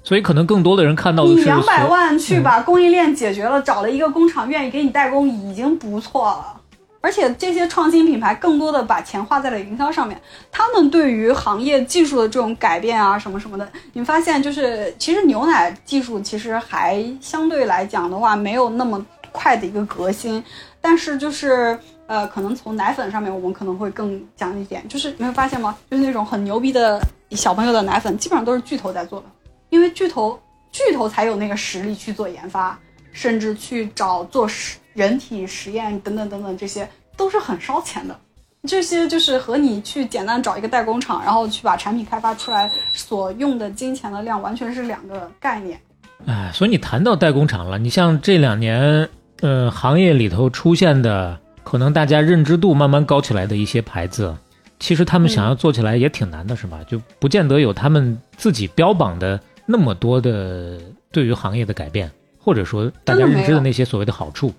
[0.02, 6.61] 所以可能更多的人看到的是你两百所万去把供应链解决了，找了一个工厂愿意给你代工，已经不错了。
[7.02, 10.18] 而且这些创新品牌更多的把钱花在了营销上面，
[10.50, 20.42] 他们对于行业技术的这种改变啊，什么什么的，你发现就是其实牛奶技术其实还相对来讲的话没有那么快的一个革新，
[20.80, 21.76] 但是就是
[22.06, 25.76] 呃，可能从奶粉上面我们可能会更讲一点，就是没有发现吗？
[25.90, 27.00] 就是那种很牛逼的
[27.32, 29.26] 小朋友的奶粉，基本上都是巨头在做的，
[29.70, 30.40] 因为巨头
[30.70, 32.78] 巨头才有那个实力去做研发，
[33.10, 38.18] 甚至去找做实人体实验等等等等，这些都是很烧钱的。
[38.64, 45.80] 这些就是和你去简单找一个代工厂，然后去把产品开发出来所用的金钱的量，完全是两个概念。
[46.26, 49.08] 哎，所以你谈到代工厂了，你像这两年，
[49.40, 54.36] 呃，行业里头出现的，可能大家认知度慢慢高起来的一些牌子，
[54.78, 56.78] 其实他们想要做起来也挺难的，是吧？
[56.86, 60.78] 就不见得有他们自己标榜的那么多的
[61.10, 64.52] 对于行业的改变，或者说大家认知的那些所谓的好处。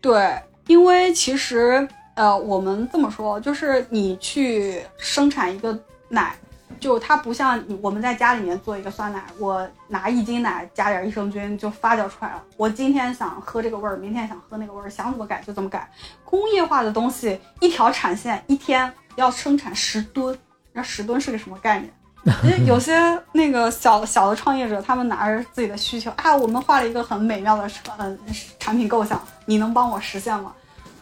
[0.00, 5.76] 对，因为其实呃，我们这么说，就是你去生产一个
[6.08, 6.34] 奶，
[6.78, 12.44] 就它不像我们在家里面做一个酸奶，我拿一斤奶加点益生菌就发酵出来了。
[12.56, 15.90] 我今天想喝这个味儿，明天想喝那个味儿，想怎么改就怎么改。
[16.24, 20.38] 工业化的东西，一条产线一天要生产十吨，
[20.72, 21.92] 那十吨是个什么概念？
[22.44, 22.96] 因为有些
[23.32, 28.16] 那个小小的创业者，他们拿着自己的需求，啊，我们画了一个很美妙的呃
[28.58, 30.52] 产品构想，你能帮我实现吗？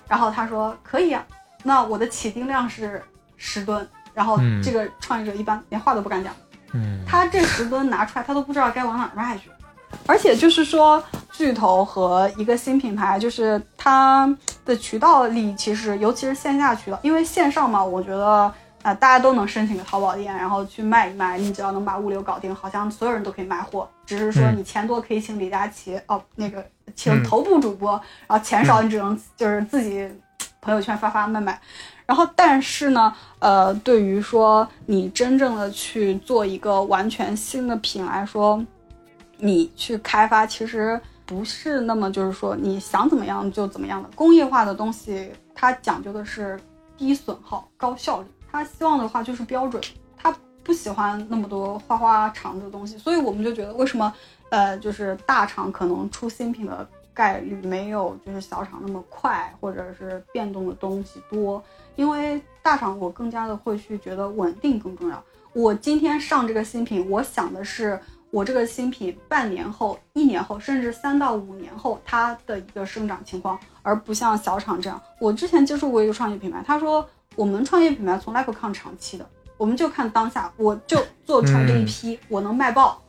[0.08, 1.24] 然后他说可以啊，
[1.62, 3.02] 那我的起订量是
[3.36, 6.32] 十吨，然后嗯这个创业者一般连话都不敢讲，
[6.72, 9.50] 嗯，他这十吨拿出来，他都不知道该往哪儿卖去。
[10.06, 11.02] 而且就是说，
[11.32, 14.28] 巨头和一个新品牌，就是它
[14.64, 18.52] 的渠道力，其实尤其是线下渠道，因为线上嘛，我觉得
[18.86, 23.88] 呃大家都能申请个淘宝店，然后去卖一卖，你只要能把物流搞定，好像所有人都可以卖货。
[24.06, 26.64] 只是说嗯你钱多可以请李佳琦、哦，那个
[26.94, 30.08] 请嗯头部主播，然后钱少你只能就是自己
[30.60, 31.60] 朋友圈发发卖卖。
[32.06, 38.64] 然后，但是呢，呃，对于说你真正的去做一个完全新的品来说，
[39.38, 44.08] 你去开发其实不是那么就是说你想怎么样就怎么样的。
[44.14, 46.56] 工业化的东西，它讲究的是
[46.96, 48.26] 低损耗、高效率，
[48.56, 49.82] 他希望的话就是标准，
[50.16, 50.34] 他
[50.64, 52.96] 不喜欢那么多花花肠子的东西。
[52.96, 54.10] 所以我们就觉得，为什么
[54.48, 61.62] 呃，就是大厂可能出新品的概率没有就是小厂那么快，或者是变动的东西多，
[61.96, 65.22] 因为大厂我更加的会去觉得稳定更重要。
[65.52, 68.00] 我今天上这个新品，我想的是
[68.30, 74.98] 我这个新品半年后、一年后，甚至三到五年后它的一个生长情况，而不像小厂这样。
[75.20, 77.06] 我之前接触过一个创业品牌，他说
[77.36, 83.00] 我们创业品牌从来不看长期的，我们就看当下，我就做出来这一批，我能卖爆，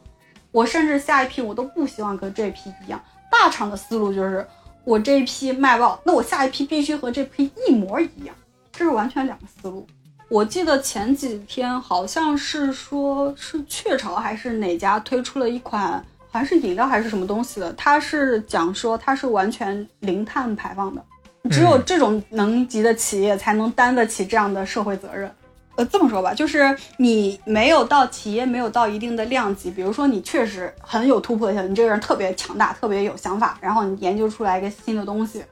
[0.51, 3.01] 我甚至下一批我都不希望跟这批一样。
[3.31, 4.45] 大厂的思路就是
[4.83, 8.35] 我这一批卖爆，那我下一批必须和这批一模一样，
[8.71, 9.87] 这是完全两个思路。
[10.29, 15.93] 我记得前几天好像是说是雀巢还是哪家推出了一款，
[16.29, 21.01] 好像是饮料还是什么东西的，它是讲说它是完全零碳排放的，
[21.49, 25.31] 只有这种能级的企业才能担得起这样的社会责任。
[25.75, 35.43] 呃，这么说吧，就是你没有到企业没有到一定的量级，比如说你确实很有突破性，你这个人特别强大，特别有想法，然后你研究出来一个新的东西，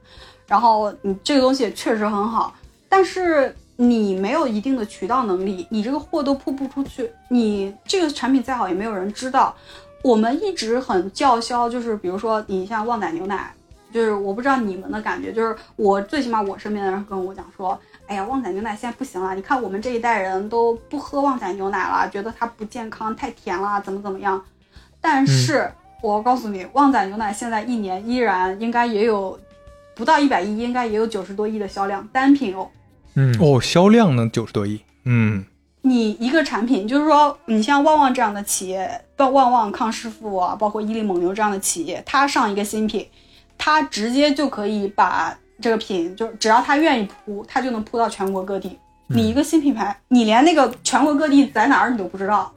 [0.47, 2.55] 然后你这个东西也确实很好，
[2.89, 9.55] 但是你没有一定的渠道能力，你这个货都铺不出去，你这个产品再好也没有人知道。
[10.01, 13.53] 我们一直很叫嚣，就是比如说你像旺仔牛奶，
[13.95, 24.43] 就是我不知道你们的感觉，就是我最起码我身边的人跟我讲说，哎呀，旺仔牛奶现在不行了，你看我们这一代人都不喝旺仔牛奶了，觉得它不健康，太甜了，怎么怎么样。
[24.99, 25.71] 但是、
[26.01, 29.39] 我告诉你，旺仔牛奶现在一年依然应该也有
[29.95, 32.69] 不到一百亿，应该也有九十多亿的销量，单品哦。
[33.13, 35.45] 嗯，哦，销量呢九十多亿，嗯，
[35.83, 43.07] 你一个产品，就是说，你像旺旺这样的企业，包旺旺、康师傅啊，包括伊利蒙牛这样的企业，它上一个新品，
[43.57, 48.77] 它直接就可以把这个品，就只要他愿意铺，他就能铺到全国各地。
[49.07, 52.51] 你一个新品牌，你连那个全国各地在哪儿你都不知道，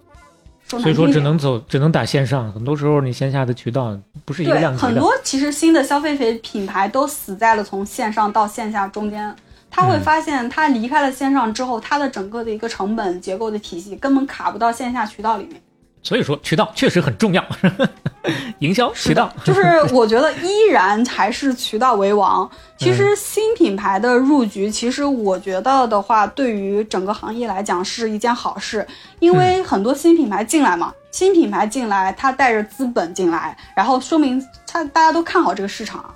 [0.66, 2.52] 所以说只能走，只能打线上。
[2.52, 4.86] 很多时候你线下的渠道不是一个对量级的。
[4.86, 9.34] 很多其实新的消费品品牌都死在了从线上到线下中间。
[9.70, 15.60] 他会嗯发现，他离开了线上之后，他的整个的一个成本结构的体系根本卡不到线下渠道里面。
[16.08, 17.44] 所以说渠道确实很重要，
[18.60, 19.30] 营销渠道。
[19.44, 19.60] 就是
[19.92, 22.50] 我觉得依然还是渠道为王。
[22.78, 28.86] 其实新品牌的入局，其实我觉得的话，对于整个行业来讲是一件好事，
[29.20, 36.14] 因为很多新品牌进来嘛，新品牌进来，它带着资本进来，然后说明它大家都看好这个市场啊。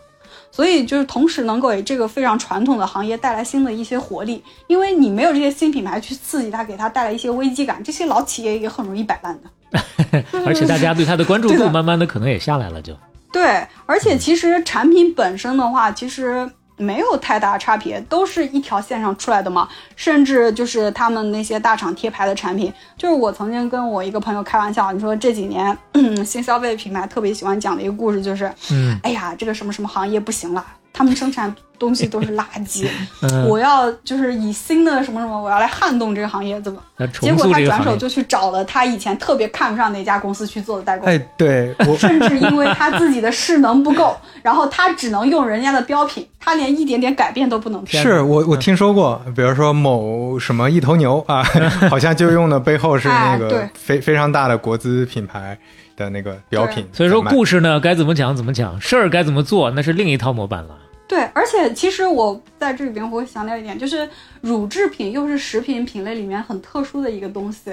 [0.53, 10.23] 所以就是同时能够给这个非常传统的行业带来新的一些活力，因为你没有这些新品牌去刺激它，给它带来一些危机感，这些老企业也很容易摆烂的。
[10.47, 12.95] 而且大家对它的关注度慢慢的可能也下来了，就
[13.33, 16.47] 对，而且其实产品本身的话，其实
[16.77, 19.68] 没有太大差别，都是一条线上出来的嘛。
[19.95, 25.77] 甚至就是他们那些大厂贴牌的产品，就是我曾经跟我一个朋友开玩笑，你说这几年
[26.25, 32.86] 新消费品牌特别喜欢讲的一个故事，就是，嗯哎呀，这个什么什么行业不行了，他们生产东西都是垃圾，
[33.22, 36.80] 嗯，我要就是以新的什么什么，我要来撼动这个行业，怎么？
[37.20, 37.97] 结果他转手。
[37.97, 41.09] 就去找了他以前特别看不上那家公司去做的代工。
[41.09, 47.84] 哎，对 甚至因为他自己的势能不够， 然后他只能用人家的标品，他连一点点改变都不能。
[47.86, 51.43] 是我我听说过，比如说某什么一头牛啊，
[51.90, 55.59] 好像就用的背后是那个非非常大的国资品牌
[55.97, 60.78] 的那个标品，所以说故事呢该怎么讲怎么讲，事儿该怎么做那是另一套模板了。
[61.09, 64.09] 对，而且其实我在这里边我会强调一点，就是
[64.40, 67.70] 乳制品又是食品品类里面很特殊的一个东西，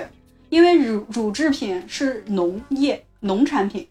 [0.49, 3.87] 因为乳乳制品是农业农产品，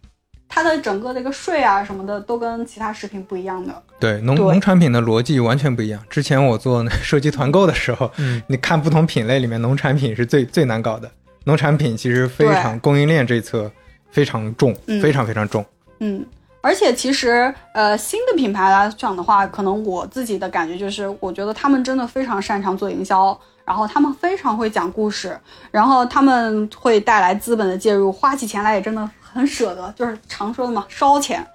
[0.48, 3.82] 它的整个这个税啊什么的都跟其他食品不一样的。
[3.98, 6.02] 对农对农产品的逻辑完全不一样。
[6.10, 11.10] 之前我做那手机团购的时候，嗯，你看不同品类里面，农产品是最最难搞的。
[11.44, 13.70] 农产品其实非常供应链这一侧
[14.10, 15.64] 非常重，嗯非常非常重。
[16.00, 16.24] 嗯，
[16.60, 25.38] 而且其实呃新的品牌来讲的话，可能我自己的感觉就是，我觉得他们真的非常擅长做营销，然后他们非常会讲故事，
[25.70, 31.46] 然后他们会带来资本的介入，花起钱来也真的很舍得，就是常说的嘛，烧钱。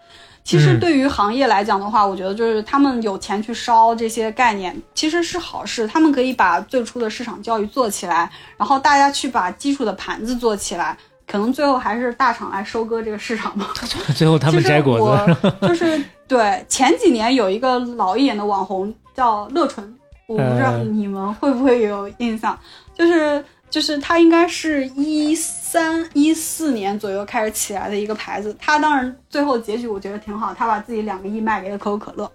[0.44, 5.88] 其实嗯对于行业来讲的话，我觉得就是他们有钱去烧这些概念，其实是好事。
[5.88, 10.98] 他们可以把最初的市场教育做起来，然后大家去把基础的盘子做起来，
[11.28, 13.68] 可能最后还是大厂来收割这个市场吧。
[14.16, 19.96] 最后他们摘果子，就是对前几年有一个老一点的网红叫乐纯，
[20.28, 22.58] 我不知道呃你们会不会有印象，
[22.94, 32.32] 就是就是他应该是一三一四年左右开始起来的一个牌子，他当然最后结局我觉得挺好，他把自己两个亿卖给了可口可乐。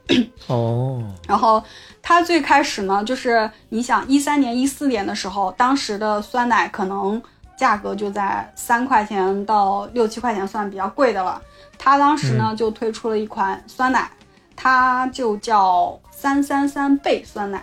[0.49, 1.63] 哦， 然后
[2.03, 7.21] 他最开始呢，就是你想一三年、一四年的时候，当时的酸奶可能
[7.59, 11.43] 价格就在三块钱到六七块钱，算比较贵的了。
[11.77, 14.09] 它当时呢就推出了一款酸奶，
[14.55, 17.63] 它就叫三三三倍酸奶。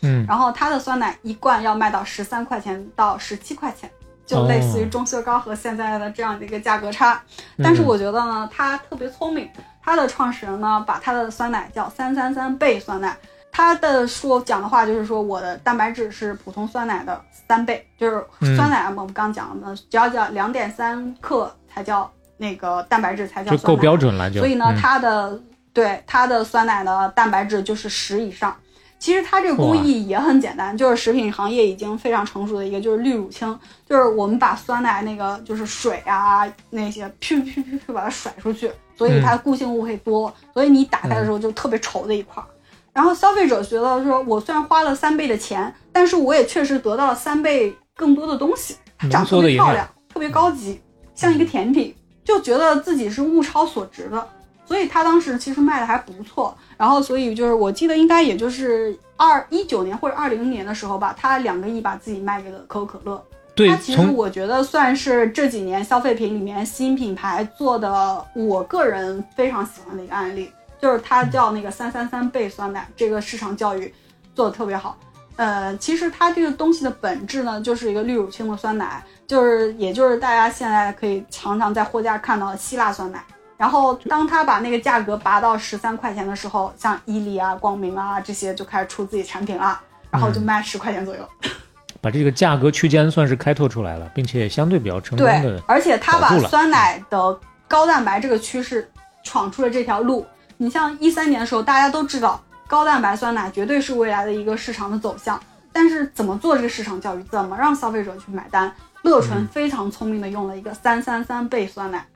[0.00, 3.90] 嗯，然后它的酸奶一罐要卖到十三块钱到十七块钱，
[4.24, 7.20] 就类似于中雪糕和现在的这样的一个价格差。
[7.62, 9.50] 但是我觉得呢，它特别聪明，
[9.82, 13.16] 它的创始人呢把它的酸奶叫三三三倍酸奶。
[13.54, 18.24] 他的说讲的话就是说，我的蛋白质是普通酸奶的三倍，就是
[18.56, 23.76] 酸奶嘛我们刚讲的，只要叫两点三克才叫那个蛋白质才叫就够。
[23.76, 25.38] 标准了，就所以呢，嗯它的
[25.74, 28.56] 对它的酸奶的蛋白质就是十以上。
[28.98, 42.46] 其实它这个工艺也很简单，就是食品行业已经非常成熟的一个，就是滤乳清，就是我们把酸奶那个就是水啊那些噗噗噗噗把它甩出去，所以它固性物会多，所以你打开的时候就特别稠的一块儿。
[42.92, 50.80] 然后消费者觉得说，我虽然花了三倍的钱，但是我也确实得到了三倍更多的东西，它长得特别漂亮，特别高级，
[51.14, 54.28] 像一个甜品，就觉得自己是物超所值的。
[54.64, 63.22] 所以他当时其实卖的还不错，然后所以就是我记得应该也就是二一九年或者二零年的时候吧，他两个亿把自己卖给了可口可乐。
[63.54, 70.50] 对它，其实从我觉得算是这几年消费品里面新品牌做的，我个人非常喜欢的一个案例，
[70.82, 73.94] 就是它叫那个三三三倍酸奶，这个市场教育
[74.34, 74.98] 做的特别好。
[75.36, 83.24] 呃，其实它这个东西的本质呢，就是一个滤乳清的酸奶，就是也就是大家现在可以常常在货架看到的希腊酸奶。
[83.56, 89.80] 然后当他把那个价格拔到十三块钱的时候，像伊利啊、光明啊这些就开始出自己产品了，
[90.10, 91.24] 然后就卖十块钱左右。
[92.02, 98.90] 把这个价格区间算是开拓出来了，并且相对比较成功对的，，而且他把酸奶的高蛋白这个趋势
[99.22, 100.26] 闯出了这条路。
[100.62, 105.42] 你像一三年的时候，大家都知道高蛋白酸奶绝对是未来的一个市场的走向，
[105.72, 108.72] 但是怎么做这个市场教育，怎么让消费者去买单？
[109.02, 112.06] 乐嗯纯非常聪明的用了一个三三三倍酸奶，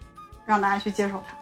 [0.46, 1.36] 让大家去接受它。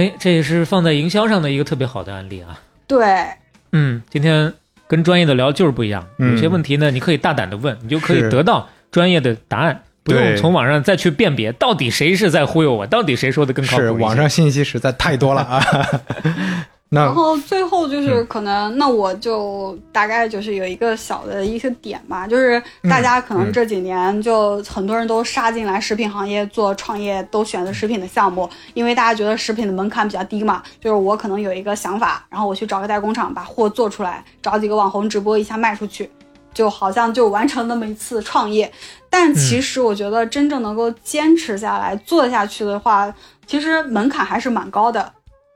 [0.00, 2.56] 哎，这也是放在营销上的一个特别好的案例啊。
[2.86, 3.26] 对，
[3.72, 4.54] 嗯，今天
[4.86, 13.82] 跟专业的聊就是不一样，嗯有些问题呢，你可以大胆的问，你就可以得到专业的答案，不用对从网上再去辨别到底谁是在忽悠我，到底谁说的更靠谱。
[13.82, 15.60] 是网上信息实在太多了啊。
[16.88, 30.62] 那然后最后就是可能，那我就大概就是有一个小的一个点吧，就是大家可能这几年就很多人都杀进来食品行业做创业，都选择食品的项目，因为大家觉得食品的门槛比较低嘛。
[30.80, 36.08] 就是我可能有一个想法，然后我去找个代工厂把货做出来，找几个网红直播一下卖出去，
[36.56, 38.72] 就好像就完成那么一次创业。
[39.10, 43.14] 但其实我觉得真正能够坚持下来做下去的话，
[43.46, 45.12] 其实门槛还是蛮高的。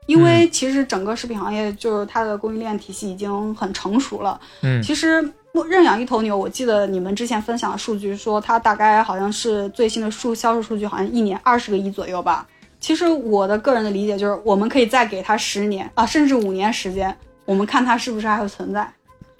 [0.07, 4.39] 因为其实整个食品行业就是它的供应链体系已经很成熟了。
[4.61, 5.23] 嗯其实
[5.69, 12.47] 认养一头牛，我记得你们之前分享的数据说，它大概好像是最新的数销售数据，好像一年二十个亿左右吧。
[12.79, 18.91] 其实我的个人的理解就是，我们可以再给它十年啊，甚至五年时间，我们看它是不是还会存在，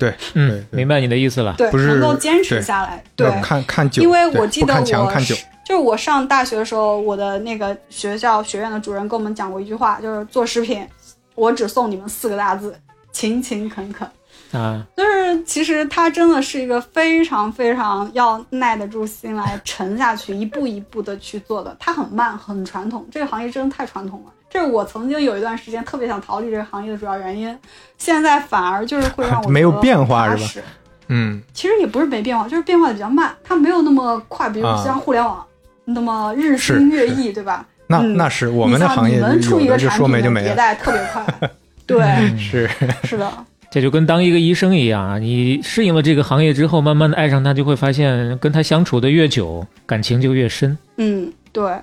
[0.02, 1.54] 对，嗯明白你的意思了。
[1.58, 10.88] 对，不是能够坚持下来，对要，看看久，因为我记得我看，就是我上大学的时候，我的那个学校学院的主任跟我们讲过一句话，就是做食品，
[11.36, 12.76] 我只送你们四个大字：
[13.12, 14.10] 勤勤恳恳。
[14.54, 21.74] 啊，就是其实他真的是一个非常非常要耐得住心来沉下去，一步一步的去做的。
[21.80, 24.32] 它很慢，很传统，这个行业真的太传统了。
[24.52, 27.58] 这是我曾经有一段时间特别想逃离这个行业的主要原因。
[27.98, 30.66] 现在反而就是会让我没有变化是吧
[31.08, 35.46] 嗯其实也不是没变化，就是变化的比较慢，它没有那么快，比如啊像互联网、
[35.86, 37.66] 那么日新月异，对吧？
[37.88, 41.50] 那、嗯那是我们的行业你们出一个产品的说没就没了，迭代特别快，
[41.86, 42.70] 对，是
[43.04, 43.30] 是的，
[43.70, 50.78] 这就跟当一个医生一样啊，你适应了这个行业之后，慢慢的爱上他，就会发现跟他相处的越久，感情就越深。
[50.96, 51.74] 嗯，对。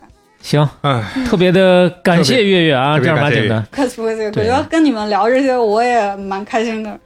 [0.41, 6.99] 行，哎，特别的感谢月月啊，正儿八感谢经的，客气不客气，我觉得跟你们聊这些，我也蛮开心的。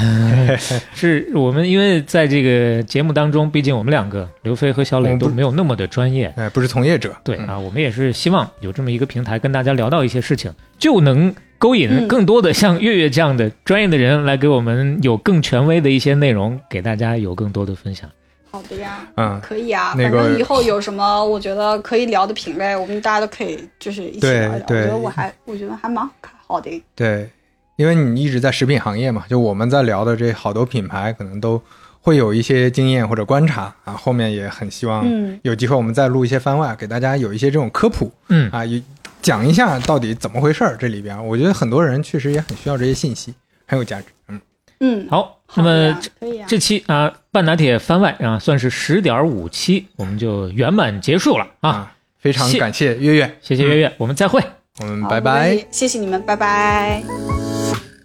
[0.94, 7.16] 是我们因为在这个节目当中，毕竟我们两个刘飞和小磊都没有那么的专业，哎，不是从业者，嗯。
[7.24, 12.08] 对啊，我们也是希望有这么一个平台跟大家聊到一些事情，就能勾引嗯。
[12.08, 18.10] 更多的像月月这样的专业的人来给我们有更权威的一些内容，给大家有更多的分享。
[18.50, 24.66] 好的呀，嗯，可以啊，那个反正以后有什么我觉得可以聊的品类，我们大家都可以就是一起对聊一聊。
[24.66, 26.08] 我觉得我还我觉得还蛮
[26.46, 26.82] 好的。
[26.94, 27.30] 对，
[27.76, 31.62] 因为你一直在食品行业嘛，就我们在聊的这好多品牌，可能都
[32.00, 33.94] 会有一些经验或者观察啊。
[33.94, 38.82] 后面也很希望嗯有机会我们再录一些番外，给大家有一些这种科普嗯，啊，也
[39.22, 40.76] 讲一下到底怎么回事儿。
[40.76, 43.32] 这里边，我觉得很多人确实也很需要这些信息，
[43.66, 44.06] 很有价值。
[44.28, 44.40] 嗯，
[44.80, 46.00] 嗯，好，那么
[46.48, 51.70] 这期啊，半拿铁番外啊，算是十点五期，我们就圆满结束了啊！
[51.70, 54.42] 啊，非常感谢月月，谢谢月月，我们再会。
[54.80, 55.56] 我们拜拜。
[55.70, 57.00] 谢谢你们，拜拜。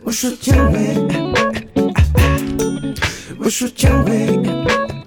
[0.03, 0.95] 我说姜维，
[3.39, 4.27] 我说姜维，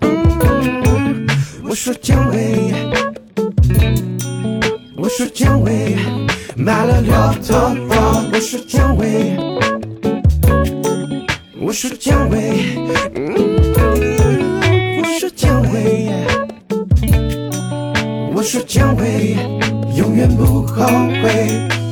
[0.01, 1.25] 嗯
[1.63, 2.73] 我说姜维，
[4.97, 5.97] 我说姜维，
[6.57, 7.13] 买了六
[7.47, 7.95] 头肉。
[8.33, 9.37] 我说姜维，
[11.61, 12.75] 我说姜维，
[13.15, 13.78] 嗯
[18.51, 19.37] 说姜维，
[19.95, 20.87] 永远不后
[21.23, 21.88] 悔。